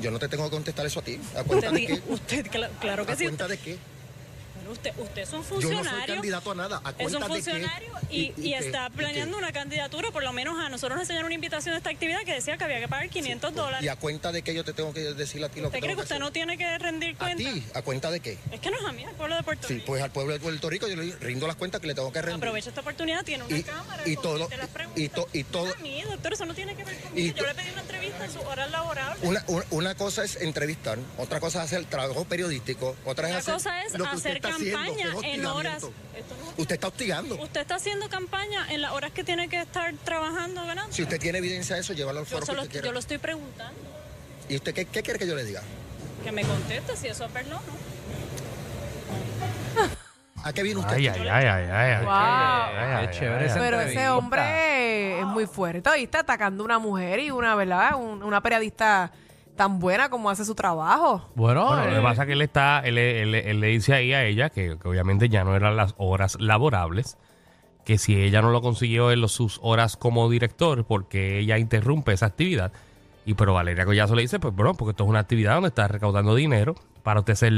Yo 0.01 0.12
no 0.12 0.19
te 0.19 0.27
tengo 0.27 0.45
que 0.45 0.51
contestar 0.51 0.86
eso 0.86 1.00
a 1.00 1.03
ti. 1.03 1.15
¿A 1.36 1.42
Usted, 1.42 1.45
cuenta 1.45 1.71
de 1.71 1.77
di- 1.80 1.88
qué? 1.88 2.01
usted 2.09 2.45
cla- 2.48 2.69
claro 2.80 3.06
que 3.06 3.12
¿A 3.13 3.15
sí. 3.15 3.24
cuenta 3.24 3.48
de 3.48 3.57
qué? 3.57 3.77
Bueno, 4.56 4.71
usted, 4.74 4.92
usted 5.00 5.21
es 5.24 5.33
un 5.33 5.42
Yo 5.42 5.45
no 5.45 5.51
funcionario. 5.53 6.00
soy 6.06 6.13
candidato 6.15 6.51
a 6.51 6.56
nada. 6.56 6.81
¿A 6.83 6.89
es 6.92 7.06
un 7.07 7.12
de 7.13 7.18
qué? 7.19 7.25
funcionario 7.25 7.92
y, 8.12 8.15
¿Y- 8.19 8.33
y 8.38 8.48
y 8.50 8.53
está 8.53 8.89
planeando 8.92 9.38
una 9.38 9.51
candidatura. 9.51 10.12
Por 10.12 10.24
lo 10.24 10.33
menos 10.33 10.59
a 10.59 10.69
nosotros 10.69 10.98
nos 10.98 11.03
enseñaron 11.06 11.25
una 11.27 11.33
invitación 11.36 11.74
a 11.74 11.77
esta 11.77 11.89
actividad 11.89 12.19
que 12.25 12.33
decía 12.33 12.57
que 12.57 12.63
había 12.63 12.80
que 12.80 12.88
pagar 12.88 13.09
500 13.09 13.56
dólares. 13.56 13.83
¿Y 13.83 13.88
a 13.88 13.95
cuenta 13.95 14.31
de 14.31 14.44
qué 14.44 14.53
yo 14.53 14.63
te 14.63 14.74
tengo 14.74 14.94
que 14.94 15.00
decir 15.13 15.44
a 15.44 15.50
ti 15.50 15.62
lo 15.62 15.71
que 15.71 15.77
¿Usted 15.77 15.80
cree 15.80 15.95
que 15.95 16.01
usted 16.01 16.15
hacer? 16.15 16.19
no 16.24 16.31
tiene 16.31 16.57
que 16.59 16.77
rendir 16.77 17.15
¿A 17.15 17.18
cuenta? 17.18 17.38
ti? 17.44 17.63
¿A 17.74 17.81
cuenta 17.81 18.12
de 18.12 18.19
qué? 18.19 18.38
Es 18.51 18.59
que 18.59 18.69
no 18.69 18.77
es 18.77 18.86
a 18.86 18.92
mí, 18.92 19.03
al 19.03 19.15
pueblo 19.15 19.36
de 19.36 19.44
Puerto 19.44 19.68
Sí, 19.68 19.74
Rico. 19.75 19.86
pues 19.88 20.03
al 20.03 20.12
pueblo 20.12 20.33
de 20.33 20.39
Puerto 20.39 20.69
Rico 20.69 20.88
yo 20.88 20.95
le 20.95 21.15
rindo 21.15 21.48
las 21.48 21.56
cuentas 21.56 21.81
que 21.81 21.88
le 21.88 21.95
tengo 21.95 22.12
que 22.12 22.21
rendir. 22.21 22.36
Aprovecha 22.38 22.69
esta 22.69 22.81
oportunidad, 22.81 23.24
tiene 23.25 23.44
una 23.45 23.62
cámara, 23.63 24.03
y 24.06 24.15
todo- 24.15 24.38
las 24.38 24.50
y- 24.95 25.09
to- 25.09 25.27
y 25.33 25.44
todo- 25.44 25.65
No 25.68 25.74
a 25.74 25.77
mí, 25.77 26.03
doctor, 26.03 26.33
eso 26.33 26.45
no 26.45 26.53
tiene 26.53 26.75
que 26.75 26.83
ver 26.83 27.00
conmigo. 27.00 27.36
Yo 27.36 27.45
le 27.48 27.56
pedí 27.56 27.69
una 27.71 27.81
entrevista 28.12 28.25
en 28.25 28.31
sus 28.31 28.44
horas 28.52 28.72
laborables. 28.72 29.24
Una, 29.24 29.44
una, 29.48 29.66
una 29.72 29.96
cosa 29.96 30.24
es 30.24 30.36
entrevistar, 30.38 30.98
otra 31.18 31.40
cosa 31.40 31.60
es 31.60 31.66
hacer 31.66 31.86
trabajo 31.86 32.25
periodístico, 32.25 32.96
otra 33.06 33.30
es 33.30 33.36
hacer 33.36 33.54
cosa 33.54 33.84
es 33.84 33.94
lo 33.98 34.10
que 34.10 34.16
usted 34.16 34.30
hacer 34.31 34.42
campaña 34.42 35.13
en 35.24 35.46
horas. 35.46 35.84
Usted 36.58 36.75
está 36.75 36.88
hostigando. 36.88 37.36
Usted 37.42 37.62
está 37.62 37.75
haciendo 37.75 38.10
campaña 38.10 38.72
en 38.72 38.81
las 38.81 38.92
horas 38.92 39.12
que 39.12 39.24
tiene 39.24 39.48
que 39.50 39.62
estar 39.62 39.94
trabajando 40.04 40.66
ganando. 40.66 40.94
Si 40.94 41.04
usted 41.04 41.19
tiene 41.19 41.38
evidencia 41.40 41.75
de 41.75 41.81
eso, 41.81 41.94
llévalo 41.94 42.19
al 42.19 42.25
yo, 42.25 42.31
foro 42.31 42.42
que 42.42 42.46
solo- 42.52 42.62
usted 42.63 42.84
yo 42.84 42.92
lo 42.92 43.00
estoy 43.00 43.18
preguntando. 43.18 43.80
¿Y 44.50 44.56
usted 44.56 44.74
qué, 44.74 44.86
qué 44.86 45.02
quiere 45.02 45.18
que 45.19 45.28
yo 45.28 45.36
le 45.36 45.46
diga? 45.46 45.62
Que 46.24 46.31
me 46.31 46.44
conteste 46.44 46.96
si 46.98 47.08
eso 47.08 47.25
es 47.25 47.34
verdad 47.34 47.54
o 47.58 47.62
no. 47.68 47.90
¿A 50.43 50.53
qué 50.53 50.63
viene 50.63 50.79
usted? 50.79 50.95
Ay, 50.95 51.07
ay, 51.07 51.21
ay, 51.27 51.45
ay, 51.45 51.65
ay. 51.71 51.91
ay, 51.99 52.03
Wow. 52.05 52.13
ay, 52.13 52.91
ay, 52.95 53.07
Qué 53.07 53.13
chévere 53.13 53.39
ay, 53.41 53.45
esa 53.45 53.55
ay. 53.55 53.59
Pero 53.61 53.77
entrevista. 53.77 54.01
ese 54.01 54.09
hombre 54.09 55.19
es 55.19 55.25
muy 55.27 55.45
fuerte. 55.45 55.89
Y 55.99 56.03
está 56.03 56.19
atacando 56.21 56.63
a 56.63 56.65
una 56.65 56.79
mujer 56.79 57.19
y 57.19 57.31
una, 57.31 57.55
¿verdad? 57.55 57.95
Un- 57.95 58.23
una 58.23 58.41
periodista 58.41 59.11
tan 59.55 59.79
buena 59.79 60.09
como 60.09 60.29
hace 60.29 60.43
su 60.45 60.55
trabajo. 60.55 61.29
Bueno, 61.35 61.67
Bueno, 61.67 61.85
lo 61.85 61.91
eh, 61.91 61.95
que 61.95 62.01
pasa 62.01 62.23
es 62.23 62.27
que 62.27 62.33
él 62.33 62.41
está, 62.41 62.79
él, 62.83 62.97
él- 62.97 63.35
él 63.35 63.59
le 63.59 63.67
dice 63.67 63.93
ahí 63.93 64.13
a 64.13 64.23
ella 64.25 64.49
que, 64.49 64.77
que 64.81 64.88
obviamente 64.88 65.29
ya 65.29 65.43
no 65.43 65.55
eran 65.55 65.75
las 65.75 65.93
horas 65.97 66.38
laborables, 66.39 67.17
que 67.85 67.97
si 67.97 68.15
ella 68.19 68.41
no 68.41 68.49
lo 68.51 68.61
consiguió 68.61 69.11
en 69.11 69.21
los- 69.21 69.33
sus 69.33 69.59
horas 69.61 69.97
como 69.97 70.29
director, 70.29 70.85
porque 70.85 71.38
ella 71.39 71.57
interrumpe 71.59 72.13
esa 72.13 72.25
actividad. 72.27 72.71
Y 73.25 73.35
pero 73.35 73.53
Valeria 73.53 73.85
Collazo 73.85 74.15
le 74.15 74.23
dice, 74.23 74.39
pues 74.39 74.55
bueno, 74.55 74.73
porque 74.73 74.91
esto 74.91 75.03
es 75.03 75.09
una 75.09 75.19
actividad 75.19 75.53
donde 75.55 75.67
está 75.69 75.88
recaudando 75.88 76.33
dinero 76.33 76.73
para 77.03 77.19
usted 77.19 77.35
ser 77.35 77.53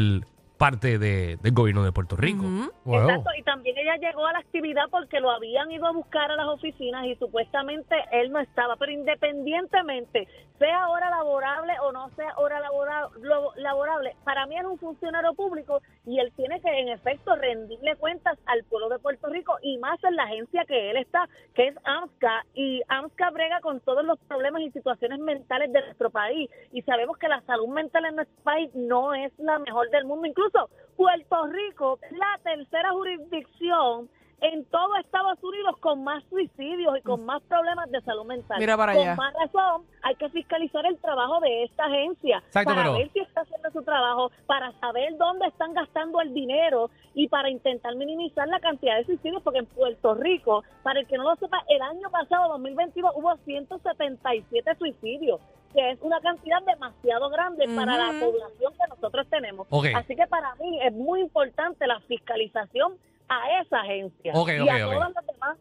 parte 0.63 0.97
de- 0.97 1.35
del 1.41 1.51
gobierno 1.53 1.83
de 1.83 1.91
Puerto 1.91 2.15
Rico. 2.15 2.43
wow. 2.85 3.01
Exacto, 3.01 3.31
y 3.37 3.43
también 3.43 3.77
ella 3.77 3.97
llegó 3.97 4.25
a 4.25 4.31
la 4.31 4.39
actividad 4.39 4.83
porque 4.89 5.19
lo 5.19 5.29
habían 5.29 5.69
ido 5.69 5.85
a 5.85 5.91
buscar 5.91 6.31
a 6.31 6.37
las 6.37 6.47
oficinas 6.47 7.05
y 7.05 7.15
supuestamente 7.17 7.93
él 8.13 8.31
no 8.31 8.39
estaba, 8.39 8.77
pero 8.77 8.93
independientemente, 8.93 10.25
sea 10.59 10.87
hora 10.87 11.09
laborable 11.09 11.73
o 11.81 11.91
no 11.91 12.09
sea 12.15 12.33
hora 12.37 12.61
labora- 12.61 13.09
lo- 13.21 13.51
laborable, 13.57 14.15
para 14.23 14.45
mí 14.45 14.57
es 14.57 14.63
un 14.63 14.77
funcionario 14.77 15.33
público 15.33 15.81
y 16.05 16.19
él 16.19 16.31
tiene 16.37 16.61
que 16.61 16.69
en 16.79 16.87
efecto 16.89 17.35
rendirle 17.35 17.95
cuentas 17.97 18.37
al 18.45 18.63
pueblo 18.63 18.87
de 18.87 18.99
Puerto 18.99 19.27
Rico 19.27 19.57
y 19.61 19.77
más 19.79 20.01
en 20.03 20.15
la 20.15 20.23
agencia 20.23 20.63
que 20.65 20.91
él 20.91 20.97
está, 20.97 21.27
que 21.55 21.67
es 21.67 21.75
AMSCA, 21.83 22.45
y 22.53 22.81
AMSCA 22.87 23.31
brega 23.31 23.59
con 23.61 23.81
todos 23.81 24.05
los 24.05 24.17
problemas 24.19 24.61
y 24.61 24.71
situaciones 24.71 25.19
mentales 25.19 25.73
de 25.73 25.81
nuestro 25.81 26.09
país 26.09 26.49
y 26.71 26.81
sabemos 26.83 27.17
que 27.17 27.27
la 27.27 27.41
salud 27.41 27.67
mental 27.67 28.05
en 28.05 28.15
nuestro 28.15 28.43
país 28.43 28.69
no 28.75 29.13
es 29.13 29.31
la 29.39 29.59
mejor 29.59 29.89
del 29.89 30.05
mundo, 30.05 30.25
incluso 30.27 30.52
Puerto 30.95 31.47
Rico 31.47 31.99
la 32.11 32.39
tercera 32.43 32.91
jurisdicción 32.91 34.09
en 34.43 34.65
todo 34.65 34.97
Estados 34.97 35.41
Unidos 35.41 35.77
con 35.79 36.03
más 36.03 36.21
suicidios 36.29 36.97
y 36.97 37.01
con 37.01 37.25
más 37.25 37.41
problemas 37.43 37.89
de 37.89 38.01
salud 38.01 38.25
mental. 38.25 38.59
Mira 38.59 38.75
para 38.75 38.91
con 38.93 39.01
allá. 39.01 39.15
más 39.15 39.33
razón, 39.33 39.83
hay 40.01 40.15
que 40.15 40.29
fiscalizar 40.29 40.85
el 40.85 40.97
trabajo 40.97 41.39
de 41.39 41.63
esta 41.63 41.85
agencia 41.85 42.39
Exacto, 42.39 42.69
para 42.71 42.81
pero- 42.83 42.97
ver 42.97 43.09
si 43.13 43.19
está 43.19 43.41
haciendo 43.41 43.71
su 43.71 43.81
trabajo, 43.83 44.31
para 44.45 44.73
saber 44.79 45.15
dónde 45.17 45.47
están 45.47 45.73
gastando 45.73 46.19
el 46.19 46.33
dinero 46.33 46.89
y 47.13 47.29
para 47.29 47.49
intentar 47.49 47.95
minimizar 47.95 48.47
la 48.49 48.59
cantidad 48.59 48.97
de 48.97 49.05
suicidios, 49.05 49.41
porque 49.43 49.59
en 49.59 49.65
Puerto 49.65 50.13
Rico, 50.13 50.63
para 50.83 50.99
el 50.99 51.07
que 51.07 51.17
no 51.17 51.23
lo 51.23 51.35
sepa, 51.37 51.63
el 51.69 51.81
año 51.81 52.09
pasado, 52.11 52.49
2022, 52.49 53.11
hubo 53.15 53.33
177 53.45 54.75
suicidios 54.75 55.39
que 55.73 55.89
es 55.89 55.97
una 56.01 56.21
cantidad 56.21 56.61
demasiado 56.61 57.31
grande 57.31 57.65
para 57.75 57.97
la 57.97 58.19
población 58.19 58.73
que 58.73 58.87
nosotros 58.89 59.25
tenemos. 59.27 59.65
Así 59.95 60.15
que 60.15 60.27
para 60.27 60.53
mí 60.55 60.79
es 60.83 60.93
muy 60.93 61.19
importante 61.21 61.87
la 61.87 61.99
fiscalización 62.01 62.93
a 63.41 63.61
esa 63.61 63.81
agencia 63.81 64.31
y 64.65 64.69
a 64.69 64.85
todas 64.95 65.13
las 65.15 65.25
demás. 65.25 65.57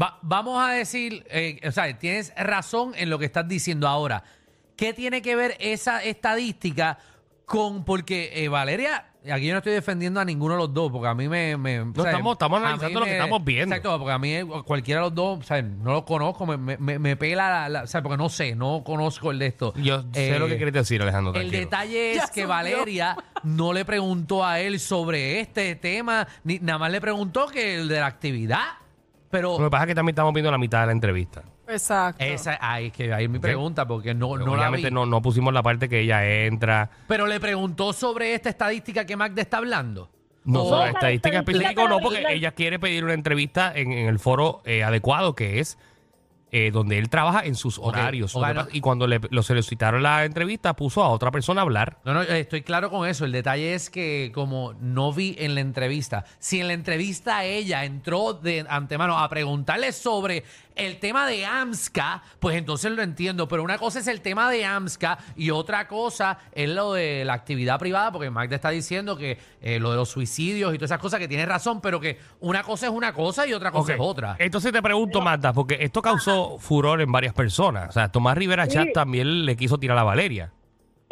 Va- 0.00 0.18
vamos 0.22 0.62
a 0.62 0.72
decir, 0.72 1.24
eh, 1.30 1.60
o 1.66 1.70
sea, 1.72 1.98
tienes 1.98 2.32
razón 2.36 2.92
en 2.96 3.10
lo 3.10 3.18
que 3.18 3.24
estás 3.24 3.46
diciendo 3.48 3.88
ahora. 3.88 4.22
¿Qué 4.76 4.94
tiene 4.94 5.20
que 5.20 5.36
ver 5.36 5.56
esa 5.60 6.02
estadística 6.02 6.98
con, 7.50 7.84
porque 7.84 8.30
eh, 8.32 8.48
Valeria, 8.48 9.06
aquí 9.32 9.46
yo 9.46 9.52
no 9.54 9.58
estoy 9.58 9.72
defendiendo 9.72 10.20
a 10.20 10.24
ninguno 10.24 10.54
de 10.54 10.58
los 10.60 10.72
dos, 10.72 10.92
porque 10.92 11.08
a 11.08 11.14
mí 11.16 11.28
me... 11.28 11.56
me 11.56 11.80
o 11.80 11.92
sea, 11.96 12.12
estamos- 12.12 12.34
estamos 12.34 12.60
analizando 12.62 13.00
lo 13.00 13.06
que 13.06 13.12
estamos 13.12 13.44
viendo. 13.44 13.74
Exacto, 13.74 13.98
porque 13.98 14.12
a 14.12 14.18
mí 14.20 14.32
eh, 14.32 14.46
cualquiera 14.64 15.00
de 15.00 15.06
los 15.06 15.14
dos, 15.16 15.40
o 15.40 15.42
sea, 15.42 15.60
no 15.60 15.92
los 15.92 16.04
conozco, 16.04 16.46
me, 16.46 16.56
me- 16.78 16.98
me- 17.00 17.16
pela, 17.16 17.50
la, 17.50 17.68
la- 17.68 17.82
o 17.82 17.86
sea, 17.88 18.02
porque 18.04 18.16
no 18.16 18.28
sé, 18.28 18.54
no 18.54 18.84
conozco 18.84 19.32
el 19.32 19.40
de 19.40 19.46
esto. 19.48 19.74
Yo 19.74 20.02
sé 20.12 20.36
Eh, 20.36 20.38
lo 20.38 20.46
que 20.46 20.56
quieres 20.56 20.72
decir, 20.74 21.02
Alejandro. 21.02 21.34
el 21.34 21.50
detalle 21.50 22.14
Ya 22.14 22.22
es 22.22 22.30
que 22.30 22.42
subió. 22.42 22.48
Valeria 22.50 23.16
no 23.42 23.72
le 23.72 23.84
preguntó 23.84 24.44
a 24.46 24.60
él 24.60 24.78
sobre 24.78 25.40
este 25.40 25.74
tema, 25.74 26.28
ni 26.44 26.60
nada 26.60 26.78
más 26.78 26.92
le 26.92 27.00
preguntó 27.00 27.48
que 27.48 27.74
el 27.80 27.88
de 27.88 27.98
la 27.98 28.06
actividad. 28.06 28.62
Pero 29.28 29.58
Lo 29.58 29.64
que 29.64 29.70
pasa 29.70 29.84
es 29.84 29.88
que 29.88 29.94
también 29.96 30.12
estamos 30.14 30.32
viendo 30.32 30.50
la 30.50 30.58
mitad 30.58 30.80
de 30.80 30.86
la 30.86 30.92
entrevista. 30.92 31.42
Exacto. 31.72 32.22
esa, 32.24 32.58
ahí 32.60 32.86
es 32.88 32.92
que 32.92 33.12
ahí 33.12 33.24
es 33.24 33.30
mi 33.30 33.38
pregunta, 33.38 33.86
porque 33.86 34.14
no, 34.14 34.36
no 34.36 34.46
la 34.46 34.52
Obviamente 34.52 34.88
vi. 34.88 34.94
no, 34.94 35.06
no 35.06 35.22
pusimos 35.22 35.52
la 35.54 35.62
parte 35.62 35.88
que 35.88 36.00
ella 36.00 36.44
entra. 36.44 36.90
Pero 37.06 37.26
le 37.26 37.40
preguntó 37.40 37.92
sobre 37.92 38.34
esta 38.34 38.48
estadística 38.48 39.04
que 39.06 39.16
Magda 39.16 39.42
está 39.42 39.58
hablando. 39.58 40.10
No, 40.44 40.62
O- 40.64 40.68
sobre 40.70 40.88
esa 40.88 40.98
estadística 40.98 41.38
específica 41.38 41.88
no, 41.88 41.98
porque 42.00 42.22
la- 42.22 42.32
ella 42.32 42.52
quiere 42.52 42.78
pedir 42.78 43.04
una 43.04 43.14
entrevista 43.14 43.72
en, 43.74 43.92
en 43.92 44.08
el 44.08 44.18
foro 44.18 44.62
eh, 44.64 44.82
adecuado, 44.82 45.34
que 45.34 45.60
es 45.60 45.76
eh, 46.52 46.72
donde 46.72 46.98
él 46.98 47.08
trabaja 47.08 47.44
en 47.44 47.54
sus 47.54 47.78
horarios. 47.78 48.34
ok, 48.34 48.42
Lo 48.42 48.48
que 48.48 48.54
no. 48.54 48.60
pasa- 48.64 48.76
Y 48.76 48.80
cuando 48.80 49.06
le, 49.06 49.20
lo 49.30 49.42
solicitaron 49.44 50.02
la 50.02 50.24
entrevista, 50.24 50.74
puso 50.74 51.04
a 51.04 51.08
otra 51.10 51.30
persona 51.30 51.60
a 51.60 51.62
hablar. 51.62 51.98
No, 52.04 52.12
no, 52.12 52.22
eh, 52.22 52.40
estoy 52.40 52.62
claro 52.62 52.90
con 52.90 53.06
eso. 53.08 53.24
El 53.24 53.30
detalle 53.30 53.74
es 53.74 53.88
que 53.88 54.32
como 54.34 54.72
no 54.80 55.12
vi 55.12 55.36
en 55.38 55.54
la 55.54 55.60
entrevista, 55.60 56.24
si 56.40 56.58
en 56.60 56.66
la 56.66 56.72
entrevista 56.72 57.44
ella 57.44 57.84
entró 57.84 58.32
de 58.32 58.66
antemano 58.68 59.16
a 59.20 59.28
preguntarle 59.28 59.92
sobre 59.92 60.42
el 60.86 60.98
tema 60.98 61.26
de 61.26 61.44
AMSCA, 61.46 62.22
pues 62.38 62.56
entonces 62.56 62.90
lo 62.92 63.02
entiendo. 63.02 63.48
Pero 63.48 63.62
una 63.62 63.78
cosa 63.78 63.98
es 64.00 64.06
el 64.06 64.20
tema 64.20 64.50
de 64.50 64.64
AMSCA 64.64 65.18
y 65.36 65.50
otra 65.50 65.86
cosa 65.88 66.38
es 66.52 66.68
lo 66.68 66.92
de 66.94 67.24
la 67.24 67.34
actividad 67.34 67.78
privada, 67.78 68.10
porque 68.12 68.30
Magda 68.30 68.56
está 68.56 68.70
diciendo 68.70 69.16
que 69.16 69.38
eh, 69.60 69.78
lo 69.78 69.90
de 69.90 69.96
los 69.96 70.08
suicidios 70.08 70.74
y 70.74 70.78
todas 70.78 70.90
esas 70.90 71.00
cosas 71.00 71.20
que 71.20 71.28
tiene 71.28 71.46
razón, 71.46 71.80
pero 71.80 72.00
que 72.00 72.18
una 72.40 72.62
cosa 72.62 72.86
es 72.86 72.92
una 72.92 73.12
cosa 73.12 73.46
y 73.46 73.52
otra 73.52 73.70
cosa 73.70 73.94
es 73.94 74.00
otra. 74.00 74.36
Entonces 74.38 74.72
te 74.72 74.82
pregunto, 74.82 75.20
Marta, 75.20 75.52
porque 75.52 75.78
esto 75.80 76.02
causó 76.02 76.58
furor 76.58 77.00
en 77.00 77.10
varias 77.12 77.34
personas. 77.34 77.90
O 77.90 77.92
sea, 77.92 78.08
Tomás 78.10 78.36
Rivera 78.36 78.66
Chat 78.66 78.86
Sí. 78.88 78.92
también 78.92 79.44
le 79.44 79.56
quiso 79.56 79.78
tirar 79.78 79.98
a 79.98 80.02
Valeria. 80.02 80.52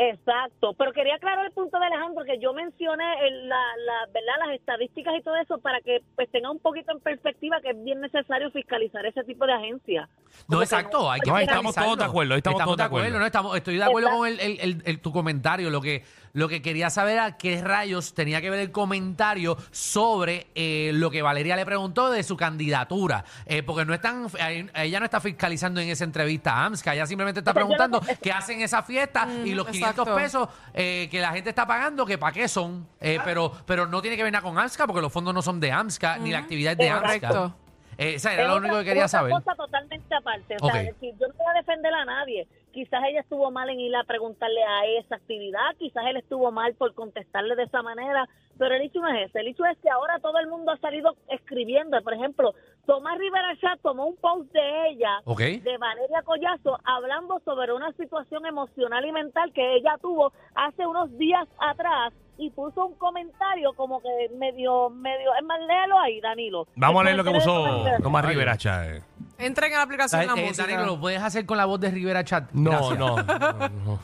Exacto, 0.01 0.75
pero 0.75 0.93
quería 0.93 1.17
aclarar 1.17 1.45
el 1.47 1.51
punto 1.53 1.77
de 1.81 1.87
Alejandro, 1.87 2.25
que 2.25 2.39
yo 2.39 2.53
mencioné 2.53 3.05
el- 3.27 3.49
la, 3.49 3.61
la, 3.85 4.07
¿verdad? 4.13 4.47
las 4.47 4.51
estadísticas 4.55 5.13
y 5.19 5.23
todo 5.23 5.35
eso 5.37 5.59
para 5.59 5.81
que 5.81 6.03
pues 6.15 6.31
tenga 6.31 6.53
un 6.53 6.61
poquito 6.61 6.93
en 6.93 7.01
perspectiva 7.01 7.61
que 7.61 7.71
es 7.71 7.83
bien 7.83 8.01
necesario 8.01 8.49
fiscalizar 8.53 9.05
ese 9.07 9.25
tipo 9.25 9.45
de 9.45 9.55
agencias. 9.55 10.09
No, 10.49 10.63
exacto, 10.63 11.11
hay 11.11 11.21
que 11.21 11.31
No, 11.31 11.37
ahí 11.37 11.45
estamos 11.45 11.75
todos 11.75 11.99
de 11.99 12.05
acuerdo, 12.05 12.35
ahí 12.35 12.39
estamos 12.39 12.65
todos 12.65 12.77
de 12.77 12.83
acuerdo. 12.83 13.19
no, 13.19 13.27
estamos, 13.27 13.57
estoy 13.57 13.77
de 13.77 13.85
acuerdo 13.85 14.11
con 14.11 14.27
el, 14.29 14.41
el- 14.41 14.61
el- 14.61 14.83
el- 14.87 15.01
tu 15.01 15.13
comentario. 15.13 15.69
Lo 15.71 15.81
que, 15.83 16.05
lo 16.33 16.49
que 16.49 16.63
quería 16.63 16.89
saber 16.91 17.15
era 17.15 17.37
qué 17.37 17.61
rayos 17.61 18.15
tenía 18.15 18.41
que 18.41 18.49
ver 18.49 18.61
el 18.61 18.71
comentario 18.71 19.57
sobre 19.71 20.47
eh, 20.55 20.93
lo 20.95 21.11
que 21.11 21.21
Valeria 21.23 21.55
le 21.57 21.67
preguntó 21.67 22.11
de 22.11 22.23
su 22.23 22.37
candidatura. 22.37 23.25
Eh, 23.47 23.63
porque 23.63 23.85
no 23.85 23.93
están, 23.95 24.27
ella 24.75 24.99
no 25.01 25.05
está 25.05 25.21
fiscalizando 25.21 25.81
en 25.81 25.89
esa 25.89 26.05
entrevista 26.05 26.55
a 26.55 26.67
AMSCA, 26.67 26.95
ella 26.95 27.07
simplemente 27.07 27.41
está 27.41 27.53
Pero 27.53 27.67
preguntando 27.67 28.01
qué 28.23 28.33
hacen 28.33 28.61
esa 28.63 28.83
fiesta 28.83 29.29
y 29.45 29.53
los 29.55 29.67
500 29.67 29.91
exacto. 29.91 30.15
pesos 30.17 30.49
eh, 30.75 31.09
que 31.11 31.21
la 31.21 31.33
gente 31.33 31.51
está 31.51 31.67
pagando, 31.67 32.07
que 32.07 32.17
para 32.19 32.33
qué 32.33 32.49
son. 32.49 32.87
Eh, 33.01 33.19
pero, 33.25 33.53
pero 33.67 33.87
no 33.87 34.01
tiene 34.01 34.17
que 34.17 34.23
ver 34.23 34.33
nada 34.33 34.43
con 34.43 34.59
AMSCA 34.59 34.87
porque 34.87 35.03
los 35.03 35.13
fondos 35.13 35.35
no 35.35 35.43
son 35.43 35.61
de 35.61 35.73
AMSCA 35.73 36.19
ni 36.19 36.31
la 36.31 36.39
actividad 36.39 36.73
es 36.73 36.79
de 36.79 36.89
AMSCA. 36.91 37.55
Eh, 37.99 38.15
esa 38.15 38.33
era 38.33 38.45
Es 38.45 38.49
lo 38.49 38.57
único 38.57 38.79
que 38.79 38.85
quería 38.85 39.05
es 39.05 39.11
otra 39.15 39.19
saber. 39.29 39.33
cosa 39.33 39.55
totalmente 39.57 40.15
aparte. 40.15 40.57
O 40.61 40.67
sea, 40.67 40.81
Ok. 40.81 40.87
decir, 40.87 41.15
yo 41.19 41.27
no 41.29 41.35
voy 41.35 41.47
a 41.51 41.59
defender 41.59 41.93
a 41.93 42.05
nadie. 42.05 42.47
Quizás 42.79 43.03
ella 43.09 43.23
estuvo 43.23 43.51
mal 43.51 43.69
en 43.71 43.81
ir 43.81 43.97
a 43.97 44.05
preguntarle 44.05 44.63
a 44.63 44.87
esa 45.01 45.17
actividad, 45.17 45.75
quizás 45.81 46.05
él 46.07 46.17
estuvo 46.17 46.53
mal 46.53 46.75
por 46.75 46.95
contestarle 46.95 47.57
de 47.57 47.65
esa 47.65 47.83
manera, 47.83 48.29
pero 48.57 48.77
el 48.77 48.83
hecho 48.83 49.01
no 49.01 49.09
es 49.09 49.29
ese. 49.29 49.41
El 49.41 49.49
hecho 49.49 49.65
es 49.65 49.77
que 49.79 49.91
ahora 49.91 50.21
todo 50.21 50.39
el 50.39 50.47
mundo 50.47 50.71
ha 50.71 50.77
salido 50.77 51.17
escribiendo. 51.29 52.01
Por 52.03 52.15
ejemplo, 52.15 52.55
Tomás 52.87 53.19
Rivera 53.19 53.57
Chat 53.61 53.81
tomó 53.83 54.07
un 54.07 54.15
post 54.19 54.53
de 54.53 54.91
ella, 54.91 55.19
de 55.27 55.77
Valeria 55.77 56.23
Collazo, 56.23 56.79
hablando 56.85 57.41
sobre 57.45 57.73
una 57.73 57.91
situación 57.95 58.47
emocional 58.47 59.05
y 59.05 59.11
mental 59.11 59.53
que 59.53 59.75
ella 59.75 59.97
tuvo 60.01 60.33
hace 60.55 60.87
unos 60.87 61.11
días 61.19 61.49
atrás 61.59 62.13
y 62.37 62.51
puso 62.51 62.87
un 62.87 62.95
comentario 62.95 63.73
como 63.73 64.01
que 64.01 64.31
medio, 64.37 64.89
medio, 64.91 65.35
es 65.35 65.45
más, 65.45 65.59
léelo 65.63 65.99
ahí, 65.99 66.21
Danilo. 66.21 66.69
Vamos 66.77 67.01
a 67.01 67.05
leer 67.07 67.17
lo 67.17 67.25
que 67.25 67.33
puso 67.33 67.85
Tomás. 68.05 68.25
Rivera 68.25 68.57
Chat. 68.57 69.03
Entren 69.39 69.71
en 69.73 69.77
la 69.79 69.83
aplicación 69.83 70.27
la 70.27 70.33
Eh, 70.35 70.45
música. 70.47 70.67
Danilo, 70.67 70.85
¿lo 70.87 71.01
puedes 71.01 71.23
hacer 71.23 71.47
con 71.47 71.57
la 71.57 71.65
voz 71.65 71.79
de 71.81 71.91
Rivera 71.91 72.25
Chat? 72.25 72.51
No, 72.53 72.71
Gracias. 72.71 72.99
no, 72.99 73.17
no, 73.17 73.69
no. 73.69 74.01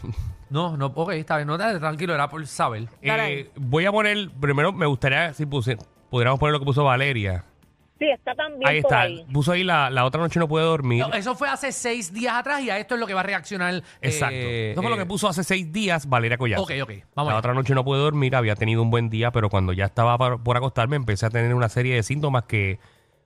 No, 0.50 0.76
no, 0.76 0.86
ok, 0.94 1.10
está 1.12 1.36
bien, 1.36 1.48
no, 1.48 1.58
dale, 1.58 1.78
tranquilo, 1.80 2.14
era 2.14 2.28
por 2.28 2.46
saber. 2.46 2.86
Dale 3.02 3.40
Eh, 3.40 3.50
voy 3.56 3.86
a 3.86 3.90
poner, 3.92 4.30
primero 4.40 4.72
me 4.72 4.86
gustaría 4.86 5.32
si 5.34 5.44
puse- 5.46 5.76
pudiéramos 6.10 6.38
poner 6.38 6.52
lo 6.52 6.60
que 6.60 6.66
puso 6.66 6.84
Valeria. 6.84 7.44
Sí, 7.98 8.06
está 8.10 8.34
también 8.34 8.68
Ahí 8.68 8.80
por 8.82 8.90
está. 8.92 9.00
ahí. 9.02 9.24
Puso 9.32 9.52
ahí 9.52 9.64
la, 9.64 9.88
la 9.90 10.04
otra 10.04 10.20
noche 10.20 10.38
no 10.38 10.46
puede 10.46 10.64
dormir. 10.66 11.04
No, 11.06 11.14
eso 11.14 11.34
fue 11.34 11.48
hace 11.48 11.72
seis 11.72 12.12
días 12.12 12.34
atrás 12.34 12.60
y 12.60 12.68
a 12.70 12.78
esto 12.78 12.94
es 12.94 13.00
lo 13.00 13.06
que 13.06 13.14
va 13.14 13.20
a 13.20 13.24
reaccionar. 13.24 13.82
Exacto. 14.00 14.34
eh, 14.36 14.72
Eso 14.72 14.82
fue 14.82 14.90
lo 14.90 14.96
eh, 14.96 14.98
que 15.00 15.06
puso 15.06 15.28
hace 15.28 15.42
seis 15.42 15.72
días 15.72 16.08
Valeria 16.08 16.36
Collazo. 16.36 16.62
Ok, 16.64 16.72
ok, 16.82 16.90
vamos 17.14 17.30
la 17.30 17.32
allá. 17.34 17.38
otra 17.38 17.54
noche 17.54 17.74
no 17.74 17.84
pude 17.84 17.98
dormir, 18.00 18.36
había 18.36 18.54
tenido 18.56 18.82
un 18.82 18.90
buen 18.90 19.10
día, 19.10 19.30
pero 19.32 19.48
cuando 19.48 19.72
ya 19.72 19.86
estaba 19.86 20.18
por 20.18 20.56
acostarme 20.56 20.96
empecé 20.96 21.26
a 21.26 21.30
tener 21.30 21.54
una 21.54 21.68
serie 21.68 21.94
de 21.94 22.02
síntomas 22.02 22.44
que 22.44 22.78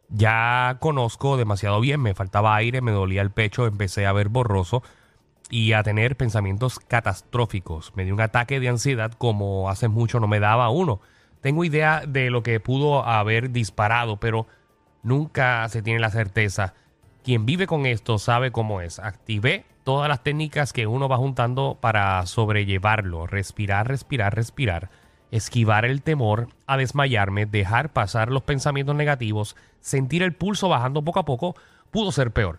ya 0.09 0.77
conozco 0.81 1.37
demasiado 1.37 1.81
bien. 1.81 2.01
Me 2.01 2.15
faltaba 2.15 2.57
aire, 2.57 2.81
me 2.81 2.93
dolía 2.93 3.23
el 3.23 3.31
pecho, 3.31 3.67
empecé 3.67 4.07
a 4.07 4.13
ver 4.13 4.29
borroso 4.29 4.83
y 5.51 5.73
a 5.73 5.83
tener 5.83 6.17
pensamientos 6.17 6.79
catastróficos. 6.79 7.93
Me 7.97 8.05
dio 8.05 8.15
un 8.15 8.21
ataque 8.21 8.61
de 8.61 8.69
ansiedad 8.69 9.13
como 9.13 9.71
hace 9.71 9.89
mucho 9.89 10.21
no 10.21 10.29
me 10.29 10.41
daba 10.41 10.71
uno. 10.71 11.01
Tengo 11.41 11.65
idea 11.65 12.03
de 12.07 12.31
lo 12.31 12.43
que 12.43 12.61
pudo 12.61 13.05
haber 13.07 13.51
disparado, 13.51 14.19
pero 14.19 14.47
nunca 15.03 15.69
se 15.69 15.83
tiene 15.83 16.01
la 16.01 16.11
certeza. 16.11 16.75
Quien 17.23 17.47
vive 17.47 17.67
con 17.67 17.87
esto 17.87 18.19
sabe 18.19 18.51
cómo 18.51 18.81
es. 18.81 18.99
Activé 18.99 19.65
todas 19.85 20.09
las 20.09 20.23
técnicas 20.23 20.73
que 20.73 20.87
uno 20.87 21.09
va 21.09 21.17
juntando 21.17 21.79
para 21.81 22.25
sobrellevarlo. 22.27 23.27
Respirar, 23.27 23.89
respirar, 23.89 24.35
respirar. 24.35 24.91
Esquivar 25.31 25.85
el 25.85 26.03
temor 26.03 26.49
a 26.67 26.77
desmayarme, 26.77 27.47
dejar 27.47 27.93
pasar 27.93 28.31
los 28.31 28.43
pensamientos 28.43 28.97
negativos, 28.97 29.57
sentir 29.81 30.23
el 30.23 30.35
pulso 30.35 30.69
bajando 30.69 31.03
poco 31.03 31.21
a 31.21 31.25
poco, 31.25 31.55
pudo 31.91 32.13
ser 32.13 32.31
peor. 32.31 32.59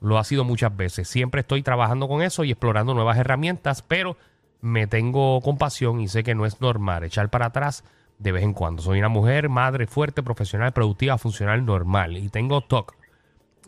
Lo 0.00 0.18
ha 0.18 0.24
sido 0.24 0.44
muchas 0.44 0.76
veces. 0.76 1.08
Siempre 1.08 1.40
estoy 1.40 1.62
trabajando 1.62 2.08
con 2.08 2.22
eso 2.22 2.44
y 2.44 2.50
explorando 2.50 2.94
nuevas 2.94 3.18
herramientas, 3.18 3.82
pero 3.82 4.16
me 4.60 4.86
tengo 4.86 5.40
compasión 5.40 6.00
y 6.00 6.08
sé 6.08 6.22
que 6.22 6.34
no 6.34 6.46
es 6.46 6.60
normal 6.60 7.04
echar 7.04 7.30
para 7.30 7.46
atrás 7.46 7.84
de 8.18 8.32
vez 8.32 8.42
en 8.42 8.52
cuando. 8.52 8.82
Soy 8.82 8.98
una 8.98 9.08
mujer, 9.08 9.48
madre, 9.48 9.86
fuerte, 9.86 10.22
profesional, 10.22 10.72
productiva, 10.72 11.18
funcional, 11.18 11.64
normal 11.64 12.16
y 12.16 12.28
tengo 12.28 12.60
TOC. 12.60 12.96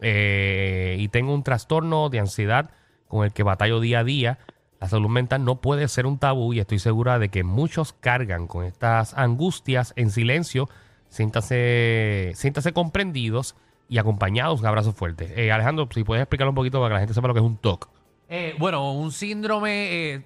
Eh, 0.03 0.97
y 0.99 1.09
tengo 1.09 1.35
un 1.35 1.43
trastorno 1.43 2.09
de 2.09 2.21
ansiedad 2.21 2.71
con 3.09 3.25
el 3.25 3.33
que 3.33 3.43
batallo 3.43 3.81
día 3.81 4.01
a 4.01 4.05
día. 4.05 4.39
La 4.81 4.89
salud 4.89 5.11
mental 5.11 5.45
no 5.45 5.61
puede 5.61 5.87
ser 5.89 6.07
un 6.07 6.19
tabú 6.19 6.55
y 6.55 6.59
estoy 6.59 6.79
segura 6.79 7.19
de 7.19 7.29
que 7.29 7.45
muchos 7.45 7.93
cargan 7.93 8.47
con 8.47 8.65
estas 8.65 9.13
angustias 9.13 9.93
en 9.95 10.11
silencio. 10.11 10.71
Siéntase, 11.11 12.33
comprendidos 12.73 13.57
y 13.91 13.99
acompañados. 13.99 14.61
Un 14.61 14.67
abrazo 14.67 14.93
fuerte. 14.93 15.35
Eh, 15.37 15.53
Alejandro, 15.53 15.87
si 15.93 16.03
puedes 16.03 16.23
explicar 16.23 16.49
un 16.49 16.55
poquito 16.55 16.79
para 16.79 16.89
que 16.89 16.95
la 16.95 17.01
gente 17.01 17.15
sepa 17.15 17.29
lo 17.29 17.35
que 17.35 17.41
es 17.41 17.47
un 17.47 17.59
TOC. 17.59 17.91
Eh, 18.31 18.55
bueno, 18.59 18.93
un 18.93 19.13
síndrome, 19.13 20.15
eh, 20.15 20.23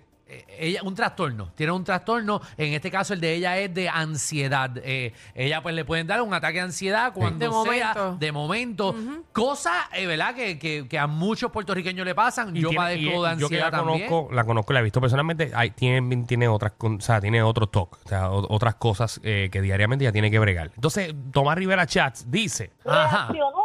ella, 0.59 0.81
un 0.83 0.95
trastorno. 0.95 1.51
Tiene 1.55 1.73
un 1.73 1.85
trastorno. 1.85 2.41
En 2.57 2.73
este 2.75 2.91
caso, 2.91 3.15
el 3.15 3.21
de 3.21 3.35
ella 3.35 3.59
es 3.59 3.73
de 3.75 3.89
ansiedad. 3.89 4.71
Eh, 4.83 5.13
ella, 5.35 5.63
pues, 5.63 5.75
le 5.75 5.85
pueden 5.85 6.07
dar 6.07 6.21
un 6.23 6.33
ataque 6.35 6.59
de 6.59 6.65
ansiedad 6.65 7.13
cuando 7.13 7.39
De 7.39 7.47
sea 7.47 7.95
momento. 7.95 8.17
de 8.19 8.33
momento. 8.33 8.95
Cosa, 9.33 9.73
eh, 9.93 10.07
¿verdad? 10.07 10.35
Que, 10.35 10.59
que- 10.59 10.87
que 10.89 10.99
a 10.99 11.07
muchos 11.07 11.51
puertorriqueños 11.51 12.05
le 12.07 12.15
pasan. 12.15 12.57
Y 12.57 12.61
yo 12.61 12.69
tiene- 12.71 12.85
padezco 12.85 13.01
y, 13.03 13.05
de 13.05 13.11
eh, 13.11 13.15
yo 13.15 13.23
que 13.23 13.29
ansiedad 13.57 13.65
la 13.73 13.79
también. 13.79 14.09
conozco, 14.09 14.35
la 14.35 14.45
conozco, 14.45 14.73
la 14.73 14.81
he 14.81 14.83
visto 14.83 15.01
personalmente, 15.01 15.51
hay- 15.55 15.71
tiene, 15.71 16.25
tiene 16.25 16.49
otras, 16.49 16.73
o 16.79 17.01
sea, 17.01 17.21
tiene 17.21 17.43
otro 17.43 17.67
TOC, 17.67 17.99
o 18.05 18.09
sea, 18.09 18.31
o- 18.31 18.53
otras 18.55 18.75
cosas 18.77 19.21
eh, 19.25 19.49
que 19.51 19.61
diariamente 19.61 20.05
ya 20.05 20.13
tiene 20.13 20.31
que 20.31 20.39
bregar. 20.39 20.71
Entonces, 20.75 21.15
Tomás 21.33 21.57
Rivera 21.57 21.87
Chats 21.87 22.31
dice, 22.31 22.71
Ajá. 22.85 23.29
Reaccionó. 23.33 23.64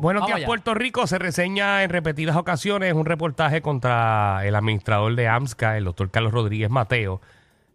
Buenos 0.00 0.20
Vamos 0.20 0.26
días, 0.28 0.36
allá. 0.38 0.46
Puerto 0.46 0.74
Rico. 0.74 1.06
Se 1.06 1.18
reseña 1.18 1.82
en 1.82 1.90
repetidas 1.90 2.36
ocasiones 2.36 2.92
un 2.94 3.06
reportaje 3.06 3.62
contra 3.62 4.46
el 4.46 4.54
administrador 4.54 5.14
de 5.14 5.28
AMSCA, 5.28 5.76
el 5.76 5.84
doctor 5.84 6.10
Carlos 6.10 6.32
Rodríguez 6.32 6.70
Mateo. 6.70 7.20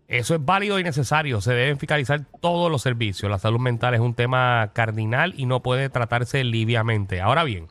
Eso 0.08 0.36
es 0.36 0.44
válido 0.44 0.78
y 0.78 0.84
necesario. 0.84 1.40
Se 1.40 1.54
deben 1.54 1.80
fiscalizar 1.80 2.26
todos 2.42 2.70
los 2.70 2.82
servicios. 2.82 3.32
La 3.32 3.40
salud 3.40 3.60
mental 3.60 3.94
es 3.94 4.02
un 4.02 4.14
tema 4.14 4.72
cardinal 4.74 5.34
y 5.38 5.46
no 5.46 5.62
puede 5.62 5.90
tratarse 5.90 6.44
liviamente. 6.44 7.22
Ahora 7.22 7.46
bien, 7.46 7.68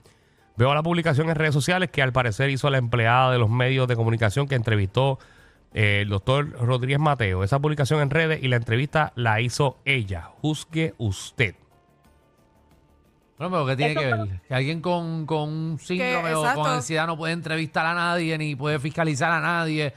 veo 0.57 0.75
la 0.75 0.83
publicación 0.83 1.29
en 1.29 1.35
redes 1.35 1.53
sociales 1.53 1.91
que 1.91 2.01
al 2.01 2.13
parecer 2.13 2.49
hizo 2.49 2.71
la 2.71 2.79
empleada 2.79 3.31
de 3.31 3.39
los 3.39 3.51
medios 3.51 3.87
de 3.89 3.97
comunicación 3.97 4.49
que 4.49 4.55
entrevistó 4.55 5.19
eh, 5.75 6.01
el 6.01 6.09
doctor 6.09 6.51
Rodríguez 6.53 6.99
Mateo. 6.99 7.45
Esa 7.45 7.59
publicación 7.59 8.01
en 8.01 8.09
redes 8.09 8.43
y 8.43 8.49
la 8.49 8.57
entrevista 8.57 9.13
la 9.17 9.41
hizo 9.43 9.79
ella. 9.85 10.31
Juzgue 10.41 10.95
usted. 10.97 11.55
Bueno, 13.41 13.55
pero 13.57 13.67
¿qué 13.67 13.77
tiene 13.77 13.93
Eso 13.93 14.01
que 14.01 14.09
fue- 14.11 14.19
ver? 14.29 14.41
Que 14.47 14.55
alguien 14.55 14.81
con, 14.83 15.25
con 15.27 15.49
un 15.49 15.79
síndrome 15.79 16.35
o 16.35 16.43
con 16.55 16.67
ansiedad 16.67 17.07
no 17.07 17.17
puede 17.17 17.33
entrevistar 17.33 17.87
a 17.87 17.95
nadie 17.95 18.37
ni 18.37 18.55
puede 18.55 18.79
fiscalizar 18.79 19.33
a 19.33 19.41
nadie. 19.41 19.95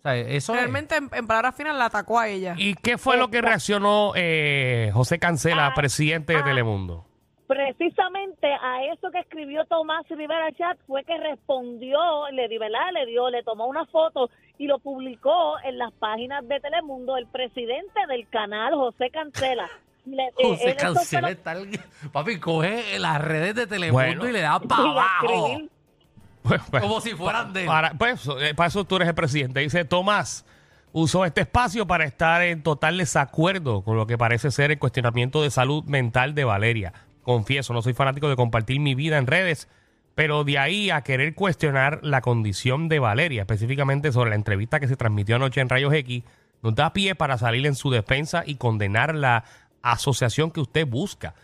O 0.00 0.02
sea, 0.02 0.16
eso 0.16 0.52
es- 0.54 0.58
Realmente, 0.60 0.96
en, 0.96 1.08
en 1.12 1.26
palabras 1.26 1.54
finas, 1.54 1.76
la 1.76 1.84
atacó 1.84 2.18
a 2.18 2.26
ella. 2.26 2.54
¿Y 2.58 2.74
qué 2.74 2.98
fue 2.98 3.16
lo 3.16 3.28
que 3.28 3.40
reaccionó 3.42 4.12
eh, 4.16 4.90
José 4.92 5.18
Cancela, 5.20 5.68
Ah, 5.68 5.74
presidente 5.74 6.32
de 6.32 6.40
ah. 6.40 6.44
Telemundo? 6.44 7.06
Precisamente 7.46 8.46
a 8.46 8.84
eso 8.92 9.10
que 9.10 9.18
escribió 9.18 9.64
Tomás 9.66 10.06
Rivera 10.08 10.50
Chat 10.52 10.78
fue 10.86 11.04
que 11.04 11.18
respondió, 11.18 11.98
le 12.32 12.48
di, 12.48 12.58
¿verdad? 12.58 12.92
Le 12.94 13.06
dio, 13.06 13.28
le 13.28 13.42
tomó 13.42 13.66
una 13.66 13.84
foto 13.86 14.30
y 14.56 14.66
lo 14.66 14.78
publicó 14.78 15.58
en 15.64 15.76
las 15.78 15.92
páginas 15.94 16.46
de 16.48 16.58
Telemundo 16.60 17.16
el 17.16 17.26
presidente 17.26 18.00
del 18.08 18.28
canal, 18.28 18.74
José 18.74 19.10
Cancela. 19.10 19.68
Le- 20.10 20.24
eh, 20.38 20.76
José 20.82 21.18
el- 21.18 21.78
Papi, 22.12 22.38
coge 22.38 22.98
las 22.98 23.20
redes 23.20 23.54
de 23.54 23.66
Telemundo 23.66 24.06
Bueno. 24.06 24.28
y 24.28 24.32
le 24.32 24.40
da 24.40 24.58
para 24.68 24.82
abajo. 24.82 25.58
Pues, 26.42 26.60
pues, 26.70 26.82
Como 26.82 27.00
si 27.00 27.10
fueran 27.10 27.52
de 27.52 27.62
él. 27.62 27.66
para, 27.66 27.92
pues, 27.94 28.26
eh, 28.40 28.54
para 28.54 28.68
eso 28.68 28.84
tú 28.84 28.96
eres 28.96 29.08
el 29.08 29.14
presidente. 29.14 29.60
Dice 29.60 29.84
Tomás, 29.84 30.44
usó 30.92 31.24
este 31.24 31.42
espacio 31.42 31.86
para 31.86 32.04
estar 32.04 32.42
en 32.42 32.62
total 32.62 32.96
desacuerdo 32.98 33.82
con 33.82 33.96
lo 33.96 34.06
que 34.06 34.16
parece 34.18 34.50
ser 34.50 34.70
el 34.70 34.78
cuestionamiento 34.78 35.42
de 35.42 35.50
salud 35.50 35.84
mental 35.84 36.34
de 36.34 36.44
Valeria. 36.44 36.92
Confieso, 37.22 37.74
no 37.74 37.82
soy 37.82 37.92
fanático 37.92 38.28
de 38.28 38.36
compartir 38.36 38.80
mi 38.80 38.94
vida 38.94 39.18
en 39.18 39.26
redes, 39.26 39.68
Pero 40.16 40.42
de 40.44 40.58
ahí 40.58 40.90
a 40.90 41.02
querer 41.02 41.34
cuestionar 41.34 42.00
la 42.02 42.20
condición 42.20 42.88
de 42.88 42.98
Valeria, 42.98 43.42
específicamente 43.42 44.10
sobre 44.10 44.30
la 44.30 44.36
entrevista 44.36 44.80
que 44.80 44.88
se 44.88 44.96
transmitió 44.96 45.36
anoche 45.36 45.60
en 45.60 45.68
Rayos 45.68 45.94
X, 45.94 46.24
nos 46.62 46.74
da 46.74 46.92
pie 46.92 47.14
para 47.14 47.38
salir 47.38 47.64
en 47.64 47.74
su 47.76 47.90
defensa 47.90 48.42
y 48.44 48.56
condenar 48.56 49.14
la 49.14 49.44
asociación 49.82 50.50
que 50.50 50.60
usted 50.60 50.86
busca. 50.86 51.34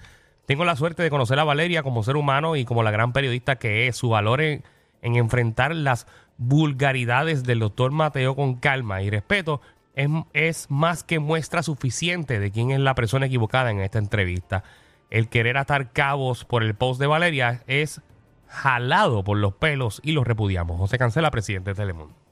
Tengo 0.47 0.65
la 0.65 0.77
suerte 0.77 1.03
de 1.03 1.11
conocer 1.11 1.39
a 1.39 1.45
Valeria 1.45 1.83
como 1.83 2.03
ser 2.03 2.17
humano 2.17 2.57
y 2.57 2.65
como 2.65 2.83
la 2.83 2.91
gran 2.91 3.13
periodista 3.13 3.57
que 3.57 3.89
es. 3.89 3.97
Su 3.97 4.11
valor 4.11 4.41
en, 4.41 4.63
en 5.03 5.17
enfrentar 5.17 5.75
las 5.75 6.07
vulgaridades 6.39 7.45
del 7.45 7.61
doctor 7.61 7.91
Mateo 7.91 8.37
con 8.37 8.57
calma 8.57 9.03
y 9.03 9.11
respeto 9.11 9.61
es, 9.95 10.09
es 10.35 10.71
más 10.71 11.03
que 11.03 11.19
muestra 11.19 11.63
suficiente 11.63 12.39
de 12.39 12.51
quién 12.51 12.71
es 12.71 12.81
la 12.81 12.95
persona 12.95 13.27
equivocada 13.27 13.71
en 13.71 13.81
esta 13.81 13.99
entrevista. 13.99 14.63
El 15.11 15.29
querer 15.29 15.57
atar 15.57 15.93
cabos 15.93 16.45
por 16.45 16.63
el 16.63 16.75
post 16.75 17.01
de 17.01 17.07
Valeria 17.07 17.63
es 17.67 18.03
jalado 18.49 19.25
por 19.25 19.39
los 19.39 19.55
pelos 19.55 20.01
y 20.05 20.13
lo 20.13 20.25
repudiamos. 20.25 20.79
José 20.79 20.99
Cancela, 20.99 21.31
presidente 21.31 21.71
de 21.71 21.77
Telemundo. 21.77 22.26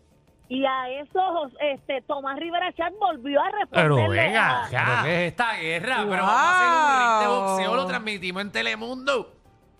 Y 0.48 0.64
a 0.66 0.88
eso 0.90 1.50
este 1.60 2.02
Tomás 2.02 2.38
Rivera 2.38 2.72
Chat 2.74 2.92
volvió 3.00 3.40
a 3.40 3.44
Pero 3.70 3.96
responderle 3.96 4.22
venga, 4.22 4.64
a- 4.64 4.70
ya. 4.70 4.84
¿Pero 4.84 5.02
qué 5.04 5.14
es 5.26 5.30
esta 5.32 5.54
guerra? 5.56 5.96
Pero 6.08 6.22
vamos 6.22 6.30
a 6.34 6.56
hacer 6.58 6.68
un 6.68 6.98
ring 7.00 7.20
de 7.20 7.40
boxeo, 7.48 7.76
lo 7.76 7.86
transmitimos 7.86 8.42
en 8.42 8.52
Telemundo. 8.52 9.30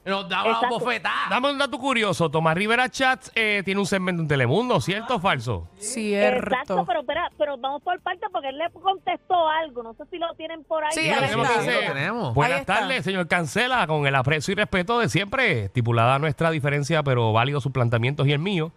Nos 0.07 0.29
daba 0.29 0.43
una 0.45 0.53
Exacto. 0.53 0.79
bofetada. 0.81 1.15
Dame 1.31 1.51
un 1.51 1.57
dato 1.59 1.79
curioso. 1.79 2.31
Tomás 2.31 2.55
Rivera 2.57 2.91
Chats 2.91 3.33
eh, 3.35 3.63
tiene 3.65 3.81
un 3.81 3.87
segmento 3.87 4.21
en 4.21 4.29
Telemundo, 4.29 4.79
¿cierto 4.83 5.17
o 5.17 5.19
falso? 5.19 5.67
Cierto. 5.79 6.47
Exacto, 6.51 6.85
pero 6.87 7.01
espera, 7.01 7.31
pero 7.39 7.57
vamos 7.57 7.83
por 7.83 7.99
parte 8.01 8.27
porque 8.31 8.49
él 8.51 8.59
le 8.59 8.69
contestó 8.71 9.49
algo, 9.49 9.83
no 9.83 9.95
sé 9.95 10.05
si 10.11 10.19
lo 10.19 10.35
tienen 10.35 10.63
por 10.65 10.85
ahí. 10.85 10.91
Sí, 10.93 11.01
pero 11.09 11.15
ahí 11.23 11.27
tenemos 11.29 11.47
está. 11.49 11.59
que 11.59 11.65
Sí, 11.65 11.71
hacer- 11.71 11.89
lo 11.89 11.95
tenemos. 11.95 12.35
Buenas 12.35 12.61
está. 12.61 12.75
tardes, 12.81 13.03
señor 13.05 13.29
Cancela, 13.29 13.87
con 13.87 14.07
el 14.07 14.15
aprecio 14.15 14.53
y 14.53 14.55
respeto 14.57 14.99
de 14.99 15.09
siempre, 15.09 15.65
estipulada 15.65 16.19
nuestra 16.19 16.51
diferencia, 16.51 17.03
pero 17.03 17.33
válido 17.33 17.63
sus 17.63 17.73
planteamientos 17.73 18.27
y 18.27 18.33
el 18.33 18.41
mío. 18.41 18.73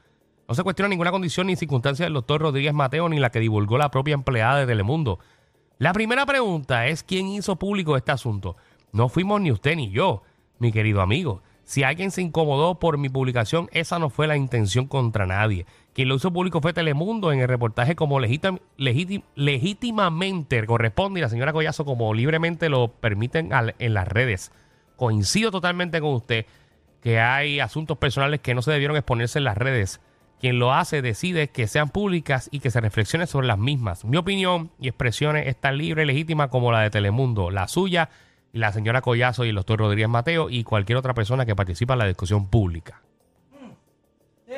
No 0.47 0.55
se 0.55 0.63
cuestiona 0.63 0.87
ninguna 0.89 1.11
condición 1.11 1.47
ni 1.47 1.55
circunstancia 1.55 2.05
del 2.05 2.13
doctor 2.13 2.41
Rodríguez 2.41 2.73
Mateo 2.73 3.09
ni 3.09 3.19
la 3.19 3.31
que 3.31 3.39
divulgó 3.39 3.77
la 3.77 3.91
propia 3.91 4.13
empleada 4.13 4.59
de 4.59 4.65
Telemundo. 4.65 5.19
La 5.77 5.91
primera 5.93 6.25
pregunta 6.25 6.87
es 6.87 7.03
quién 7.03 7.27
hizo 7.27 7.57
público 7.57 7.97
este 7.97 8.11
asunto. 8.13 8.55
No 8.93 9.09
fuimos 9.09 9.41
ni 9.41 9.51
usted 9.51 9.75
ni 9.75 9.89
yo, 9.91 10.23
mi 10.59 10.71
querido 10.71 11.01
amigo. 11.01 11.41
Si 11.65 11.83
alguien 11.83 12.11
se 12.11 12.21
incomodó 12.21 12.79
por 12.79 12.97
mi 12.97 13.09
publicación, 13.09 13.67
esa 13.73 13.99
no 13.99 14.09
fue 14.09 14.25
la 14.25 14.37
intención 14.37 14.87
contra 14.87 15.25
nadie. 15.25 15.65
Quien 15.93 16.07
lo 16.07 16.15
hizo 16.15 16.31
público 16.31 16.61
fue 16.61 16.71
Telemundo 16.71 17.33
en 17.33 17.41
el 17.41 17.47
reportaje 17.49 17.97
como 17.97 18.21
legítim- 18.21 18.61
legítim- 18.77 19.23
legítimamente 19.35 20.65
corresponde 20.65 21.19
y 21.19 21.23
la 21.23 21.29
señora 21.29 21.51
Collazo 21.51 21.83
como 21.83 22.13
libremente 22.13 22.69
lo 22.69 22.87
permiten 22.87 23.49
en 23.79 23.93
las 23.93 24.07
redes. 24.07 24.53
Coincido 24.95 25.51
totalmente 25.51 25.99
con 25.99 26.13
usted 26.13 26.45
que 27.01 27.19
hay 27.19 27.59
asuntos 27.59 27.97
personales 27.97 28.39
que 28.39 28.55
no 28.55 28.61
se 28.61 28.71
debieron 28.71 28.95
exponerse 28.95 29.39
en 29.39 29.43
las 29.43 29.57
redes. 29.57 29.99
Quien 30.39 30.60
lo 30.60 30.72
hace 30.72 31.01
decide 31.01 31.50
que 31.50 31.67
sean 31.67 31.89
públicas 31.89 32.48
y 32.51 32.60
que 32.60 32.70
se 32.70 32.79
reflexione 32.79 33.25
sobre 33.25 33.48
las 33.48 33.58
mismas. 33.58 34.06
Mi 34.06 34.17
opinión 34.17 34.72
y 34.79 34.88
expresiones 34.88 35.48
es 35.48 35.60
tan 35.60 35.77
libre 35.77 36.03
y 36.03 36.06
legítima 36.06 36.50
como 36.50 36.72
la 36.72 36.82
de 36.82 36.91
Telemundo, 36.91 37.50
la 37.50 37.67
suya 37.67 38.10
y 38.53 38.60
la 38.60 38.72
señora 38.72 39.01
Collazo 39.01 39.46
y 39.46 39.50
el 39.50 39.56
doctor 39.56 39.79
Rodríguez 39.79 40.10
Mateo 40.10 40.50
y 40.50 40.63
cualquier 40.63 40.98
otra 40.98 41.15
persona 41.15 41.46
que 41.46 41.56
participa 41.56 41.94
en 41.94 42.00
la 42.00 42.06
discusión 42.06 42.50
pública. 42.50 43.01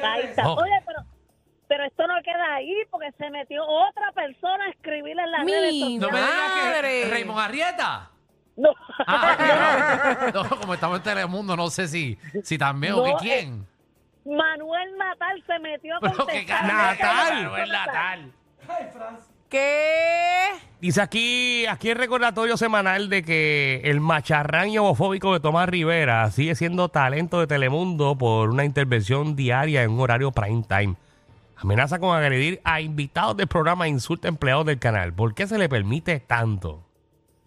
Ahí 0.04 0.24
está. 0.26 0.48
Oh. 0.48 0.62
Oye, 0.62 0.84
pero, 0.86 1.00
pero 1.68 1.86
esto 1.86 2.08
no 2.08 2.14
queda 2.24 2.56
ahí 2.56 2.76
porque 2.92 3.12
se 3.18 3.30
metió 3.30 3.64
otra 3.66 4.12
persona 4.12 4.66
a 4.66 4.70
escribirle 4.70 5.24
en 5.24 5.32
las 5.32 5.46
Mi 5.46 5.52
redes 5.52 5.80
sociales. 5.80 6.02
No 6.02 6.12
me 6.12 6.20
digas 6.20 6.82
que. 6.82 7.10
Raymond 7.10 7.40
Arrieta. 7.40 8.12
No. 8.58 8.70
Ah, 9.08 10.32
no. 10.34 10.44
No, 10.44 10.50
como 10.50 10.74
estamos 10.74 10.98
en 10.98 11.04
Telemundo, 11.04 11.56
no 11.56 11.70
sé 11.70 11.88
si, 11.88 12.18
si 12.44 12.58
también 12.58 12.94
o 12.94 13.04
que 13.04 13.12
eh, 13.12 13.16
quién. 13.20 13.66
Manuel 14.26 14.98
Natal 14.98 15.44
se 15.48 15.60
metió 15.60 15.96
a 15.96 16.00
contestar. 16.16 16.66
Natal. 16.66 17.44
Manuel 17.44 17.70
Natal. 17.72 18.32
¿Qué? 19.50 20.46
Dice 20.80 21.02
aquí, 21.02 21.66
aquí 21.66 21.90
el 21.90 21.98
recordatorio 21.98 22.56
semanal 22.56 23.10
de 23.10 23.24
que 23.24 23.82
el 23.84 24.00
macharrán 24.00 24.70
y 24.70 24.78
homofóbico 24.78 25.34
de 25.34 25.40
Tomás 25.40 25.68
Rivera 25.68 26.30
sigue 26.32 26.56
siendo 26.56 26.90
talento 26.90 27.40
de 27.40 27.48
Telemundo 27.48 28.18
por 28.18 28.50
una 28.50 28.64
intervención 28.64 29.36
diaria 29.36 29.84
en 29.84 29.92
un 29.92 30.00
horario 30.00 30.32
prime 30.32 30.64
time. 30.70 30.96
Amenaza 31.58 32.00
con 32.00 32.16
agredir 32.16 32.62
a 32.64 32.80
invitados 32.80 33.36
del 33.36 33.48
programa 33.48 33.86
e 33.88 33.90
insulta 33.90 34.28
a 34.28 34.30
empleados 34.30 34.66
del 34.66 34.80
canal. 34.80 35.14
¿Por 35.14 35.34
qué 35.34 35.48
se 35.48 35.58
le 35.58 35.68
permite 35.68 36.20
tanto? 36.20 36.86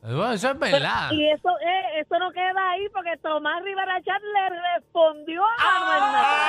Bueno, 0.03 0.33
eso 0.33 0.51
es 0.51 0.57
Pero- 0.59 0.73
verdad. 0.73 1.11
y 1.13 1.31
eso, 1.31 1.49
eh, 1.61 2.01
eso 2.01 2.19
no 2.19 2.33
queda 2.33 2.71
ahí 2.73 2.89
porque 2.93 3.17
Tomás 3.23 3.63
Rivera 3.63 4.03
Chat 4.03 4.21
le 4.21 4.75
respondió 4.75 5.43
a 5.45 5.79
Manuel 5.79 6.13
Natal. 6.13 6.41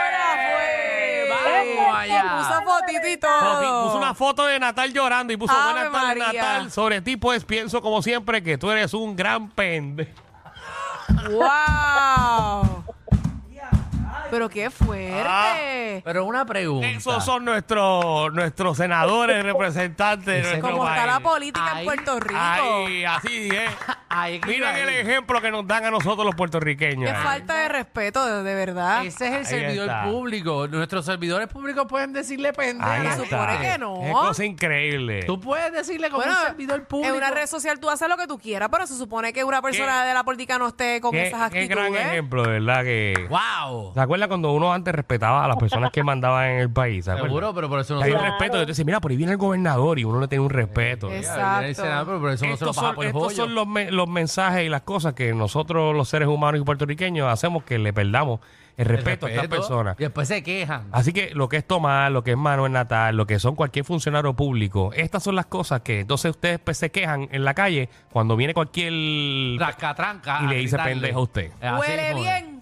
Ahora 0.00 0.56
fue. 0.56 1.76
Vamos 1.76 1.96
allá. 1.98 2.36
Puso 2.38 2.62
fotito 2.62 3.08
y 3.08 3.16
todo. 3.18 3.84
Puso 3.84 3.98
una 3.98 4.14
foto 4.14 4.46
de 4.46 4.58
Natal 4.58 4.92
llorando 4.94 5.32
y 5.34 5.36
puso 5.36 5.52
Ave 5.52 5.72
buenas 5.88 5.92
tardes 5.92 6.24
María. 6.26 6.42
Natal. 6.42 6.70
Sobre 6.70 7.00
ti 7.02 7.16
pues 7.18 7.44
pienso 7.44 7.82
como 7.82 8.00
siempre 8.00 8.42
que 8.42 8.56
tú 8.56 8.70
eres 8.70 8.94
un 8.94 9.14
gran 9.14 9.50
pende. 9.50 10.14
¡Wow! 11.30 12.71
Pero 14.32 14.48
qué 14.48 14.70
fuerte. 14.70 15.22
Ah. 15.26 16.00
Pero 16.02 16.24
una 16.24 16.46
pregunta. 16.46 16.88
Esos 16.88 17.22
son 17.22 17.44
nuestros 17.44 18.32
nuestros 18.32 18.78
senadores 18.78 19.44
representantes 19.44 20.24
de 20.24 20.40
nuestro 20.40 20.70
Como 20.70 20.88
está 20.88 21.04
la 21.04 21.20
política 21.20 21.80
en 21.80 21.84
Puerto 21.84 22.18
Rico. 22.18 22.40
Ay, 22.40 23.04
así 23.04 23.48
es. 23.50 23.70
Ahí 24.14 24.38
que 24.40 24.48
Miren 24.50 24.76
el 24.76 24.88
ahí. 24.90 24.96
ejemplo 24.96 25.40
que 25.40 25.50
nos 25.50 25.66
dan 25.66 25.84
a 25.86 25.90
nosotros 25.90 26.26
los 26.26 26.34
puertorriqueños. 26.34 27.10
Qué 27.10 27.16
ahí. 27.16 27.22
falta 27.24 27.54
de 27.62 27.68
respeto, 27.68 28.24
de, 28.26 28.42
de 28.42 28.54
verdad. 28.54 29.04
Ese 29.06 29.26
es 29.28 29.32
el 29.32 29.38
Ahí 29.38 29.44
servidor 29.46 29.88
está. 29.88 30.04
público. 30.04 30.68
Nuestros 30.68 31.04
servidores 31.06 31.48
públicos 31.48 31.86
pueden 31.88 32.12
decirle 32.12 32.52
pendejo. 32.52 32.90
Ahí 32.90 33.02
se 33.08 33.22
está. 33.22 33.24
supone 33.24 33.58
que 33.60 33.78
no. 33.78 34.00
Qué 34.02 34.10
cosa 34.12 34.44
increíble. 34.44 35.22
Tú 35.24 35.40
puedes 35.40 35.72
decirle 35.72 36.10
como 36.10 36.22
Bueno, 36.24 36.38
un 36.38 36.46
servidor 36.46 36.84
público. 36.84 37.10
en 37.14 37.16
una 37.16 37.30
red 37.30 37.46
social 37.46 37.80
tú 37.80 37.88
haces 37.88 38.08
lo 38.08 38.16
que 38.16 38.26
tú 38.26 38.38
quieras, 38.38 38.68
pero 38.70 38.86
se 38.86 38.96
supone 38.96 39.32
que 39.32 39.44
una 39.44 39.62
persona 39.62 40.02
¿Qué? 40.02 40.08
de 40.08 40.14
la 40.14 40.24
política 40.24 40.58
no 40.58 40.68
esté 40.68 41.00
con 41.00 41.12
Qué, 41.12 41.28
esas 41.28 41.50
qué 41.50 41.60
actitudes. 41.60 41.90
gran 41.92 41.94
ejemplo, 41.94 42.42
de 42.42 42.50
verdad 42.60 42.82
que. 42.84 43.26
¡Wow! 43.30 43.94
¿Se 43.94 44.00
acuerda 44.00 44.28
cuando 44.28 44.52
uno 44.52 44.72
antes 44.72 44.94
respetaba 44.94 45.44
a 45.44 45.48
las 45.48 45.56
personas 45.56 45.90
que 45.90 46.02
mandaban 46.02 46.50
en 46.50 46.58
el 46.58 46.70
país? 46.70 47.04
¿se 47.06 47.10
acuerda? 47.12 47.28
Seguro, 47.28 47.54
pero 47.54 47.68
por 47.70 47.80
eso 47.80 47.94
no 47.94 48.02
Hay 48.02 48.10
se 48.10 48.16
un 48.16 48.22
lo 48.22 48.28
respeto. 48.28 48.56
Yo 48.58 48.62
te 48.64 48.72
decía, 48.72 48.84
mira, 48.84 49.00
por 49.00 49.10
ahí 49.10 49.16
viene 49.16 49.32
el 49.32 49.38
gobernador 49.38 49.98
y 49.98 50.04
uno 50.04 50.20
le 50.20 50.28
tiene 50.28 50.44
un 50.44 50.50
respeto. 50.50 51.10
Exacto. 51.10 51.82
pero 52.06 52.20
por 52.20 52.30
eso 52.30 52.46
no 52.46 52.56
se 52.56 52.64
lo 52.64 52.70
Estos 52.70 52.76
pasa 52.76 52.86
son, 52.88 52.94
por 52.94 53.04
el 53.04 53.08
estos 53.08 53.22
bollo. 53.22 53.36
son 53.36 53.54
los, 53.54 53.66
me- 53.66 53.90
los 53.90 54.01
mensajes 54.08 54.64
y 54.64 54.68
las 54.68 54.82
cosas 54.82 55.14
que 55.14 55.32
nosotros, 55.34 55.94
los 55.94 56.08
seres 56.08 56.28
humanos 56.28 56.60
y 56.60 56.64
puertorriqueños, 56.64 57.28
hacemos 57.28 57.64
que 57.64 57.78
le 57.78 57.92
perdamos 57.92 58.40
el 58.76 58.86
El 58.86 58.96
respeto, 58.96 59.26
a 59.26 59.30
estas 59.30 59.48
personas. 59.48 59.96
Y 59.98 60.04
después 60.04 60.28
se 60.28 60.42
quejan. 60.42 60.88
Así 60.92 61.12
que 61.12 61.34
lo 61.34 61.48
que 61.48 61.58
es 61.58 61.66
Tomás, 61.66 62.10
lo 62.10 62.24
que 62.24 62.32
es 62.32 62.36
Manuel 62.36 62.72
Natal, 62.72 63.16
lo 63.16 63.26
que 63.26 63.38
son 63.38 63.54
cualquier 63.54 63.84
funcionario 63.84 64.34
público, 64.34 64.92
estas 64.94 65.22
son 65.22 65.36
las 65.36 65.46
cosas 65.46 65.82
que 65.82 66.00
entonces 66.00 66.30
ustedes 66.30 66.58
pues, 66.58 66.78
se 66.78 66.90
quejan 66.90 67.28
en 67.32 67.44
la 67.44 67.54
calle 67.54 67.88
cuando 68.10 68.36
viene 68.36 68.54
cualquier 68.54 69.60
Rascatranca. 69.60 70.40
y 70.44 70.46
le 70.46 70.56
dice 70.56 70.78
pendejo 70.78 71.18
a 71.18 71.22
usted. 71.22 71.50
Huele 71.60 72.14
bien. 72.14 72.61